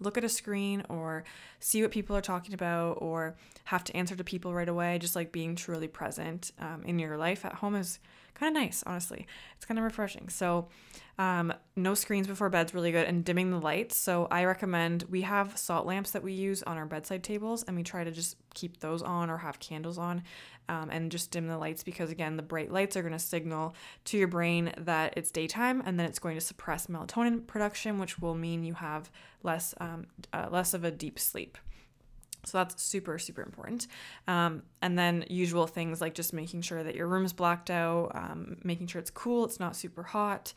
look 0.00 0.16
at 0.16 0.24
a 0.24 0.28
screen 0.28 0.82
or 0.88 1.24
see 1.60 1.82
what 1.82 1.90
people 1.90 2.16
are 2.16 2.22
talking 2.22 2.54
about 2.54 2.94
or 3.00 3.36
have 3.64 3.84
to 3.84 3.96
answer 3.96 4.16
to 4.16 4.24
people 4.24 4.54
right 4.54 4.68
away. 4.68 4.98
Just 4.98 5.14
like 5.14 5.30
being 5.30 5.54
truly 5.54 5.88
present 5.88 6.52
um, 6.58 6.82
in 6.84 6.98
your 6.98 7.16
life 7.16 7.44
at 7.44 7.54
home 7.54 7.76
is 7.76 7.98
kind 8.40 8.56
of 8.56 8.62
nice 8.62 8.82
honestly 8.86 9.26
it's 9.54 9.64
kind 9.64 9.78
of 9.78 9.84
refreshing 9.84 10.28
so 10.28 10.68
um, 11.20 11.52
no 11.76 11.92
screens 11.92 12.26
before 12.26 12.48
bed's 12.48 12.72
really 12.72 12.92
good 12.92 13.06
and 13.06 13.22
dimming 13.22 13.50
the 13.50 13.58
lights. 13.58 13.94
So 13.94 14.26
I 14.30 14.46
recommend 14.46 15.02
we 15.10 15.20
have 15.20 15.58
salt 15.58 15.84
lamps 15.84 16.12
that 16.12 16.22
we 16.22 16.32
use 16.32 16.62
on 16.62 16.78
our 16.78 16.86
bedside 16.86 17.22
tables 17.22 17.62
and 17.62 17.76
we 17.76 17.82
try 17.82 18.04
to 18.04 18.10
just 18.10 18.38
keep 18.54 18.80
those 18.80 19.02
on 19.02 19.28
or 19.28 19.36
have 19.36 19.58
candles 19.58 19.98
on 19.98 20.22
um, 20.70 20.88
and 20.88 21.12
just 21.12 21.30
dim 21.30 21.46
the 21.46 21.58
lights 21.58 21.82
because 21.82 22.10
again 22.10 22.38
the 22.38 22.42
bright 22.42 22.72
lights 22.72 22.96
are 22.96 23.02
going 23.02 23.12
to 23.12 23.18
signal 23.18 23.74
to 24.06 24.16
your 24.16 24.28
brain 24.28 24.72
that 24.78 25.12
it's 25.14 25.30
daytime 25.30 25.82
and 25.84 26.00
then 26.00 26.06
it's 26.06 26.18
going 26.18 26.36
to 26.36 26.40
suppress 26.40 26.86
melatonin 26.86 27.46
production 27.46 27.98
which 27.98 28.18
will 28.18 28.34
mean 28.34 28.64
you 28.64 28.72
have 28.72 29.10
less 29.42 29.74
um, 29.78 30.06
uh, 30.32 30.48
less 30.50 30.72
of 30.72 30.84
a 30.84 30.90
deep 30.90 31.18
sleep. 31.18 31.58
So 32.44 32.58
that's 32.58 32.82
super, 32.82 33.18
super 33.18 33.42
important. 33.42 33.86
Um, 34.26 34.62
and 34.82 34.98
then 34.98 35.24
usual 35.28 35.66
things 35.66 36.00
like 36.00 36.14
just 36.14 36.32
making 36.32 36.62
sure 36.62 36.82
that 36.82 36.94
your 36.94 37.06
room's 37.06 37.32
blacked 37.32 37.70
out, 37.70 38.12
um, 38.14 38.56
making 38.64 38.86
sure 38.86 39.00
it's 39.00 39.10
cool, 39.10 39.44
it's 39.44 39.60
not 39.60 39.76
super 39.76 40.02
hot, 40.02 40.52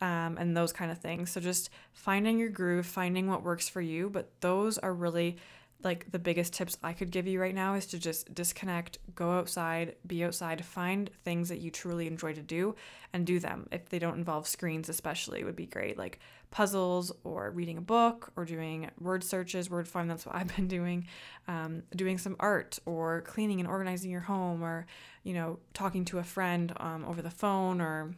um, 0.00 0.36
and 0.38 0.56
those 0.56 0.72
kind 0.72 0.90
of 0.90 0.98
things. 0.98 1.30
So 1.30 1.40
just 1.40 1.70
finding 1.92 2.38
your 2.38 2.48
groove, 2.48 2.86
finding 2.86 3.28
what 3.28 3.42
works 3.42 3.68
for 3.68 3.80
you. 3.80 4.10
But 4.10 4.30
those 4.40 4.78
are 4.78 4.92
really 4.92 5.36
like 5.82 6.10
the 6.10 6.18
biggest 6.18 6.52
tips 6.52 6.76
I 6.82 6.92
could 6.92 7.10
give 7.10 7.26
you 7.26 7.40
right 7.40 7.54
now 7.54 7.74
is 7.74 7.86
to 7.86 7.98
just 7.98 8.34
disconnect, 8.34 8.98
go 9.14 9.32
outside, 9.32 9.96
be 10.06 10.24
outside, 10.24 10.64
find 10.64 11.10
things 11.24 11.48
that 11.50 11.58
you 11.58 11.70
truly 11.70 12.06
enjoy 12.06 12.32
to 12.32 12.42
do 12.42 12.74
and 13.12 13.26
do 13.26 13.38
them. 13.38 13.68
If 13.70 13.88
they 13.88 13.98
don't 13.98 14.18
involve 14.18 14.48
screens, 14.48 14.88
especially, 14.88 15.44
would 15.44 15.56
be 15.56 15.66
great. 15.66 15.98
Like 15.98 16.18
puzzles 16.50 17.12
or 17.24 17.50
reading 17.50 17.76
a 17.76 17.82
book 17.82 18.32
or 18.36 18.44
doing 18.44 18.90
word 19.00 19.22
searches, 19.22 19.68
word 19.68 19.86
farm. 19.86 20.08
That's 20.08 20.24
what 20.26 20.34
I've 20.34 20.54
been 20.56 20.68
doing. 20.68 21.06
Um, 21.46 21.82
doing 21.94 22.18
some 22.18 22.36
art 22.40 22.78
or 22.86 23.20
cleaning 23.22 23.60
and 23.60 23.68
organizing 23.68 24.10
your 24.10 24.22
home 24.22 24.62
or, 24.62 24.86
you 25.22 25.34
know, 25.34 25.58
talking 25.74 26.04
to 26.06 26.18
a 26.18 26.24
friend 26.24 26.72
um, 26.78 27.04
over 27.04 27.22
the 27.22 27.30
phone 27.30 27.80
or 27.80 28.14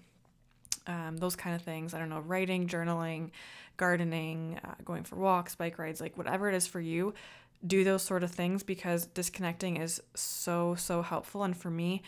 um, 0.86 1.16
those 1.18 1.36
kind 1.36 1.54
of 1.54 1.62
things. 1.62 1.92
I 1.92 1.98
don't 1.98 2.08
know, 2.08 2.20
writing, 2.20 2.66
journaling, 2.68 3.30
gardening, 3.76 4.58
uh, 4.64 4.74
going 4.84 5.04
for 5.04 5.16
walks, 5.16 5.54
bike 5.54 5.78
rides, 5.78 6.00
like 6.00 6.16
whatever 6.16 6.48
it 6.48 6.54
is 6.54 6.66
for 6.66 6.80
you, 6.80 7.14
do 7.66 7.84
those 7.84 8.02
sort 8.02 8.22
of 8.22 8.30
things 8.30 8.62
because 8.62 9.06
disconnecting 9.06 9.76
is 9.76 10.00
so, 10.14 10.74
so 10.74 11.02
helpful. 11.02 11.42
And 11.44 11.56
for 11.56 11.70
me, 11.70 12.02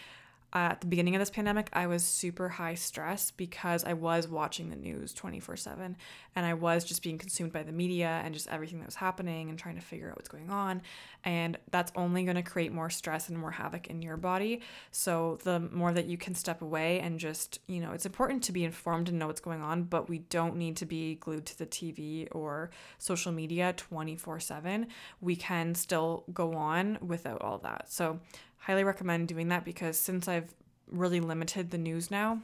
at 0.52 0.80
the 0.80 0.86
beginning 0.88 1.14
of 1.14 1.20
this 1.20 1.30
pandemic, 1.30 1.70
I 1.72 1.86
was 1.86 2.02
super 2.02 2.48
high 2.48 2.74
stress 2.74 3.30
because 3.30 3.84
I 3.84 3.92
was 3.92 4.26
watching 4.26 4.68
the 4.70 4.76
news 4.76 5.14
24 5.14 5.56
7 5.56 5.96
and 6.34 6.46
I 6.46 6.54
was 6.54 6.84
just 6.84 7.02
being 7.02 7.18
consumed 7.18 7.52
by 7.52 7.62
the 7.62 7.72
media 7.72 8.20
and 8.24 8.34
just 8.34 8.48
everything 8.48 8.80
that 8.80 8.86
was 8.86 8.96
happening 8.96 9.48
and 9.48 9.58
trying 9.58 9.76
to 9.76 9.80
figure 9.80 10.10
out 10.10 10.16
what's 10.16 10.28
going 10.28 10.50
on. 10.50 10.82
And 11.24 11.56
that's 11.70 11.92
only 11.94 12.24
going 12.24 12.36
to 12.36 12.42
create 12.42 12.72
more 12.72 12.90
stress 12.90 13.28
and 13.28 13.38
more 13.38 13.52
havoc 13.52 13.86
in 13.86 14.02
your 14.02 14.16
body. 14.16 14.60
So, 14.90 15.38
the 15.44 15.60
more 15.60 15.92
that 15.92 16.06
you 16.06 16.16
can 16.16 16.34
step 16.34 16.62
away 16.62 16.98
and 17.00 17.20
just, 17.20 17.60
you 17.68 17.80
know, 17.80 17.92
it's 17.92 18.06
important 18.06 18.42
to 18.44 18.52
be 18.52 18.64
informed 18.64 19.08
and 19.08 19.18
know 19.18 19.28
what's 19.28 19.40
going 19.40 19.60
on, 19.60 19.84
but 19.84 20.08
we 20.08 20.18
don't 20.18 20.56
need 20.56 20.76
to 20.78 20.86
be 20.86 21.16
glued 21.16 21.46
to 21.46 21.58
the 21.58 21.66
TV 21.66 22.26
or 22.32 22.70
social 22.98 23.30
media 23.30 23.72
24 23.76 24.40
7. 24.40 24.86
We 25.20 25.36
can 25.36 25.74
still 25.74 26.24
go 26.32 26.54
on 26.54 26.98
without 27.00 27.42
all 27.42 27.58
that. 27.58 27.92
So, 27.92 28.18
highly 28.60 28.84
recommend 28.84 29.28
doing 29.28 29.48
that 29.48 29.64
because 29.64 29.98
since 29.98 30.28
I've 30.28 30.54
really 30.90 31.20
limited 31.20 31.70
the 31.70 31.78
news 31.78 32.10
now, 32.10 32.40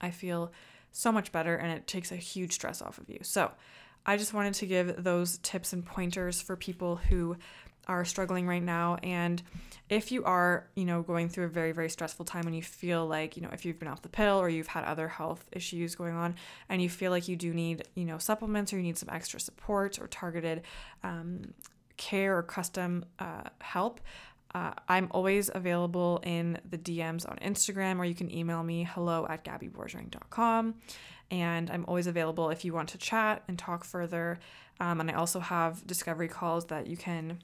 I 0.00 0.10
feel 0.10 0.52
so 0.90 1.10
much 1.10 1.32
better 1.32 1.56
and 1.56 1.72
it 1.72 1.86
takes 1.86 2.12
a 2.12 2.16
huge 2.16 2.52
stress 2.52 2.82
off 2.82 2.98
of 2.98 3.08
you. 3.08 3.18
So, 3.22 3.50
I 4.04 4.16
just 4.16 4.34
wanted 4.34 4.54
to 4.54 4.66
give 4.66 5.04
those 5.04 5.38
tips 5.38 5.72
and 5.72 5.84
pointers 5.84 6.42
for 6.42 6.56
people 6.56 6.96
who 6.96 7.36
are 7.88 8.04
struggling 8.04 8.46
right 8.46 8.62
now 8.62 8.96
and 9.02 9.42
if 9.88 10.12
you 10.12 10.24
are, 10.24 10.68
you 10.76 10.84
know, 10.84 11.02
going 11.02 11.28
through 11.28 11.46
a 11.46 11.48
very 11.48 11.72
very 11.72 11.90
stressful 11.90 12.24
time 12.24 12.46
and 12.46 12.54
you 12.54 12.62
feel 12.62 13.06
like, 13.06 13.36
you 13.36 13.42
know, 13.42 13.50
if 13.52 13.64
you've 13.64 13.78
been 13.78 13.88
off 13.88 14.02
the 14.02 14.08
pill 14.08 14.38
or 14.38 14.48
you've 14.48 14.68
had 14.68 14.84
other 14.84 15.08
health 15.08 15.44
issues 15.52 15.94
going 15.94 16.14
on 16.14 16.34
and 16.68 16.80
you 16.80 16.88
feel 16.88 17.10
like 17.10 17.28
you 17.28 17.36
do 17.36 17.52
need, 17.52 17.82
you 17.94 18.04
know, 18.04 18.18
supplements 18.18 18.72
or 18.72 18.76
you 18.76 18.82
need 18.82 18.96
some 18.96 19.10
extra 19.12 19.38
support 19.38 20.00
or 20.00 20.06
targeted 20.06 20.62
um, 21.02 21.52
care 21.96 22.38
or 22.38 22.42
custom 22.42 23.04
uh, 23.18 23.42
help, 23.60 24.00
uh, 24.54 24.72
I'm 24.88 25.08
always 25.10 25.50
available 25.52 26.20
in 26.24 26.58
the 26.68 26.78
DMs 26.78 27.28
on 27.28 27.38
Instagram, 27.38 27.98
or 27.98 28.04
you 28.04 28.14
can 28.14 28.30
email 28.30 28.62
me 28.62 28.84
hello 28.84 29.26
at 29.28 29.44
gabbyborgerink.com. 29.44 30.74
And 31.30 31.70
I'm 31.70 31.84
always 31.88 32.06
available 32.06 32.50
if 32.50 32.64
you 32.64 32.74
want 32.74 32.90
to 32.90 32.98
chat 32.98 33.42
and 33.48 33.58
talk 33.58 33.84
further. 33.84 34.38
Um, 34.80 35.00
and 35.00 35.10
I 35.10 35.14
also 35.14 35.40
have 35.40 35.86
discovery 35.86 36.28
calls 36.28 36.66
that 36.66 36.86
you 36.86 36.96
can 36.96 37.38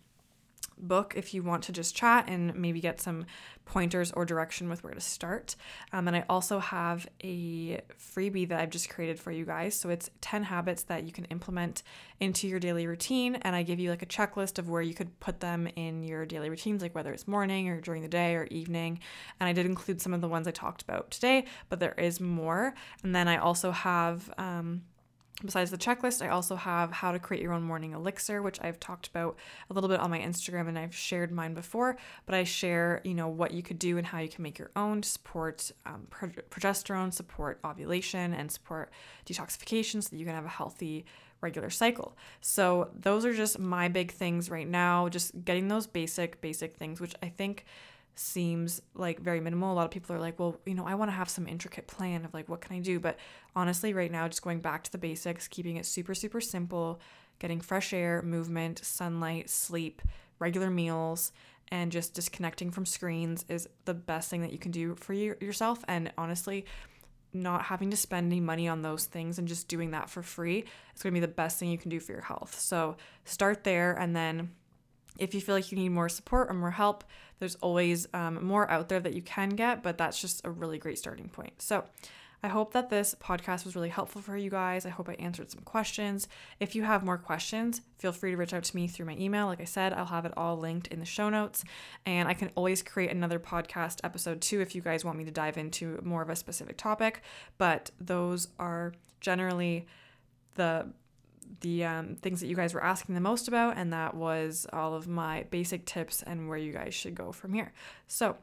book 0.81 1.15
if 1.17 1.35
you 1.35 1.43
want 1.43 1.63
to 1.65 1.73
just 1.73 1.95
chat 1.95 2.29
and 2.29 2.55
maybe 2.55 2.81
get 2.81 3.01
some 3.01 3.27
pointers 3.65 4.11
or 4.13 4.25
direction 4.25 4.69
with 4.69 4.83
where 4.83 4.95
to 4.95 5.01
start. 5.01 5.55
Um, 5.93 6.09
and 6.09 6.17
I 6.17 6.25
also 6.29 6.59
have 6.59 7.07
a 7.23 7.81
freebie 7.99 8.49
that 8.49 8.61
I've 8.61 8.71
just 8.71 8.89
created 8.89 9.21
for 9.21 9.31
you 9.31 9.45
guys. 9.45 9.75
So 9.75 9.91
it's 9.91 10.11
10 10.21 10.45
habits 10.45 10.85
that 10.85 11.05
you 11.05 11.13
can 11.13 11.27
implement 11.27 11.83
into 12.19 12.49
your 12.49 12.59
daily 12.59 12.87
routine. 12.87 13.37
And 13.37 13.55
I 13.55 13.63
give 13.63 13.79
you 13.79 13.91
like 13.91 14.03
a 14.03 14.07
checklist 14.07 14.59
of 14.59 14.69
where 14.69 14.83
you 14.83 14.95
could 14.95 15.21
put 15.21 15.41
them 15.41 15.69
in 15.77 16.03
your 16.03 16.25
daily 16.27 16.51
routines, 16.51 16.83
like 16.83 16.95
whether 16.95 17.13
it's 17.13 17.29
morning 17.29 17.69
or 17.69 17.81
during 17.81 18.03
the 18.03 18.09
day 18.09 18.35
or 18.35 18.45
evening. 18.51 19.01
And 19.39 19.49
I 19.49 19.53
did 19.53 19.67
include 19.67 20.01
some 20.01 20.15
of 20.15 20.21
the 20.21 20.29
ones 20.29 20.49
I 20.49 20.53
talked 20.53 20.83
about 20.83 21.11
today, 21.11 21.45
but 21.69 21.79
there 21.79 21.95
is 21.95 22.21
more. 22.21 22.75
And 23.03 23.15
then 23.15 23.29
I 23.29 23.37
also 23.37 23.71
have, 23.71 24.33
um, 24.39 24.83
Besides 25.45 25.71
the 25.71 25.79
checklist, 25.79 26.21
I 26.21 26.31
also 26.31 26.57
have 26.57 26.91
how 26.91 27.13
to 27.13 27.19
create 27.21 27.43
your 27.43 27.53
own 27.53 27.63
morning 27.63 27.93
elixir, 27.93 28.43
which 28.43 28.61
I've 28.61 28.81
talked 28.81 29.07
about 29.07 29.37
a 29.71 29.75
little 29.75 29.89
bit 29.89 30.01
on 30.01 30.11
my 30.11 30.19
Instagram 30.19 30.67
and 30.67 30.77
I've 30.77 30.95
shared 30.95 31.31
mine 31.31 31.55
before, 31.55 31.97
but 32.27 32.35
I 32.35 32.43
share, 32.43 33.01
you 33.05 33.15
know, 33.15 33.29
what 33.29 33.53
you 33.53 33.63
could 33.63 33.79
do 33.79 33.99
and 33.99 34.07
how 34.07 34.19
you 34.19 34.29
can 34.29 34.43
make 34.43 34.59
your 34.59 34.73
own 34.75 35.01
to 35.03 35.09
support 35.09 35.71
um, 35.87 36.09
progesterone, 36.11 37.13
support 37.13 37.61
ovulation, 37.65 38.35
and 38.35 38.51
support 38.51 38.91
detoxification 39.27 40.03
so 40.03 40.09
that 40.11 40.17
you 40.17 40.25
can 40.25 40.35
have 40.35 40.45
a 40.45 40.49
healthy 40.49 41.05
regular 41.41 41.71
cycle. 41.71 42.17
So 42.41 42.91
those 42.99 43.25
are 43.25 43.33
just 43.33 43.61
my 43.61 43.87
big 43.87 44.11
things 44.11 44.51
right 44.51 44.67
now, 44.67 45.09
just 45.09 45.45
getting 45.45 45.69
those 45.69 45.87
basic, 45.87 46.41
basic 46.41 46.75
things, 46.77 47.01
which 47.01 47.15
I 47.23 47.29
think 47.29 47.65
seems 48.19 48.83
like 48.95 49.21
very 49.21 49.41
minimal. 49.41 49.73
A 49.73 49.75
lot 49.75 49.85
of 49.85 49.91
people 49.91 50.15
are 50.15 50.19
like, 50.19 50.39
well, 50.39 50.57
you 50.67 50.75
know, 50.75 50.87
I 50.87 50.95
want 50.95 51.11
to 51.11 51.15
have 51.15 51.29
some 51.29 51.47
intricate 51.47 51.87
plan 51.87 52.25
of 52.25 52.35
like, 52.35 52.49
what 52.49 52.61
can 52.61 52.77
I 52.77 52.81
do? 52.81 52.99
But 52.99 53.17
honestly, 53.55 53.93
right 53.93 54.11
now, 54.11 54.27
just 54.29 54.43
going 54.43 54.61
back 54.61 54.83
to 54.85 54.93
the 54.93 54.99
basics, 54.99 55.47
keeping 55.49 55.77
it 55.77 55.87
super, 55.87 56.15
super 56.15 56.41
simple, 56.41 57.01
getting 57.39 57.61
fresh 57.61 57.93
air, 57.93 58.23
movement, 58.23 58.85
sunlight, 58.85 59.49
sleep, 59.49 60.03
regular 60.39 60.71
meals, 60.71 61.33
and 61.71 61.93
just 61.93 62.15
disconnecting 62.15 62.71
from 62.71 62.87
screens 62.87 63.45
is 63.49 63.69
the 63.85 63.95
best 63.95 64.31
thing 64.31 64.43
that 64.43 64.53
you 64.53 64.59
can 64.59 64.73
do 64.73 64.95
for 64.97 65.13
you, 65.13 65.37
yourself. 65.41 65.85
And 65.87 66.13
honestly, 66.19 66.65
not 67.33 67.63
having 67.63 67.91
to 67.91 67.97
spend 67.97 68.33
any 68.33 68.41
money 68.41 68.67
on 68.67 68.83
those 68.83 69.05
things 69.05 69.39
and 69.39 69.47
just 69.47 69.69
doing 69.69 69.91
that 69.91 70.09
for 70.11 70.23
free 70.23 70.65
is 70.95 71.03
going 71.03 71.15
to 71.15 71.21
be 71.21 71.25
the 71.25 71.33
best 71.33 71.59
thing 71.59 71.71
you 71.71 71.79
can 71.79 71.91
do 71.91 72.01
for 72.01 72.13
your 72.13 72.23
health. 72.23 72.59
So 72.59 72.97
start 73.25 73.65
there 73.65 73.93
and 73.93 74.17
then 74.17 74.51
if 75.19 75.35
you 75.35 75.41
feel 75.41 75.55
like 75.55 75.71
you 75.73 75.79
need 75.79 75.91
more 75.91 76.09
support 76.09 76.51
or 76.51 76.55
more 76.55 76.71
help, 76.71 77.05
there's 77.39 77.57
always 77.57 78.07
um, 78.15 78.45
more 78.45 78.71
out 78.71 78.89
there 78.89 79.01
that 79.01 79.15
you 79.15 79.23
can 79.23 79.51
get, 79.51 79.83
but 79.83 79.99
that's 79.99 80.21
just 80.21 80.45
a 80.45 80.51
really 80.51 80.79
great 80.79 80.99
starting 80.99 81.29
point. 81.29 81.63
So, 81.63 81.85
I 82.43 82.49
hope 82.49 82.73
that 82.73 82.89
this 82.89 83.17
podcast 83.21 83.65
was 83.65 83.75
really 83.75 83.89
helpful 83.89 84.23
for 84.23 84.37
you 84.37 84.49
guys. 84.49 84.87
I 84.87 84.91
hope 84.91 85.09
I 85.09 85.15
answered 85.15 85.51
some 85.51 85.63
questions. 85.63 86.29
If 86.61 86.77
you 86.77 86.85
have 86.85 87.05
more 87.05 87.19
questions, 87.19 87.81
feel 87.99 88.13
free 88.13 88.31
to 88.31 88.37
reach 88.37 88.55
out 88.55 88.63
to 88.63 88.77
me 88.77 88.87
through 88.87 89.07
my 89.07 89.17
email. 89.17 89.47
Like 89.47 89.61
I 89.61 89.65
said, 89.65 89.93
I'll 89.93 90.07
have 90.07 90.25
it 90.25 90.35
all 90.37 90.57
linked 90.57 90.87
in 90.89 91.01
the 91.01 91.05
show 91.05 91.31
notes. 91.31 91.65
And 92.07 92.29
I 92.29 92.35
can 92.35 92.53
always 92.55 92.81
create 92.81 93.11
another 93.11 93.41
podcast 93.41 93.99
episode 94.05 94.41
too 94.41 94.61
if 94.61 94.77
you 94.77 94.83
guys 94.83 95.05
want 95.05 95.19
me 95.19 95.25
to 95.25 95.33
dive 95.33 95.59
into 95.59 96.01
more 96.05 96.23
of 96.23 96.31
a 96.31 96.37
specific 96.37 96.77
topic. 96.77 97.23
But 97.59 97.91
those 98.01 98.49
are 98.61 98.93
generally 99.21 99.87
the 100.55 100.87
the 101.61 101.85
um, 101.85 102.17
things 102.17 102.41
that 102.41 102.47
you 102.47 102.57
guys 102.57 102.75
were 102.75 102.83
asking 102.83 103.15
the 103.15 103.21
most 103.21 103.49
about, 103.49 103.77
and 103.77 103.93
that 103.93 104.15
was 104.15 104.67
all 104.73 104.95
of 104.95 105.09
my 105.09 105.45
basic 105.51 105.85
tips 105.85 106.23
and 106.23 106.49
where 106.49 106.59
you 106.59 106.73
guys 106.73 106.95
should 106.95 107.15
go 107.15 107.33
from 107.33 107.53
here. 107.53 107.73
So, 108.07 108.37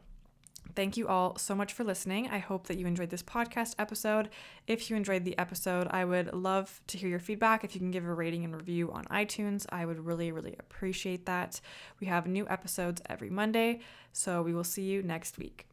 Thank 0.73 0.97
you 0.97 1.07
all 1.07 1.37
so 1.37 1.53
much 1.53 1.73
for 1.73 1.83
listening. 1.83 2.27
I 2.29 2.39
hope 2.39 2.67
that 2.67 2.77
you 2.77 2.87
enjoyed 2.87 3.09
this 3.09 3.21
podcast 3.21 3.75
episode. 3.77 4.29
If 4.67 4.89
you 4.89 4.95
enjoyed 4.95 5.23
the 5.23 5.37
episode, 5.37 5.87
I 5.91 6.05
would 6.05 6.33
love 6.33 6.81
to 6.87 6.97
hear 6.97 7.07
your 7.07 7.19
feedback. 7.19 7.63
If 7.63 7.75
you 7.75 7.79
can 7.79 7.91
give 7.91 8.05
a 8.05 8.13
rating 8.13 8.43
and 8.43 8.55
review 8.55 8.91
on 8.91 9.05
iTunes, 9.05 9.65
I 9.69 9.85
would 9.85 10.05
really, 10.05 10.31
really 10.31 10.55
appreciate 10.59 11.25
that. 11.27 11.61
We 11.99 12.07
have 12.07 12.25
new 12.25 12.47
episodes 12.49 13.01
every 13.07 13.29
Monday, 13.29 13.81
so 14.11 14.41
we 14.41 14.53
will 14.53 14.63
see 14.63 14.83
you 14.83 15.03
next 15.03 15.37
week. 15.37 15.67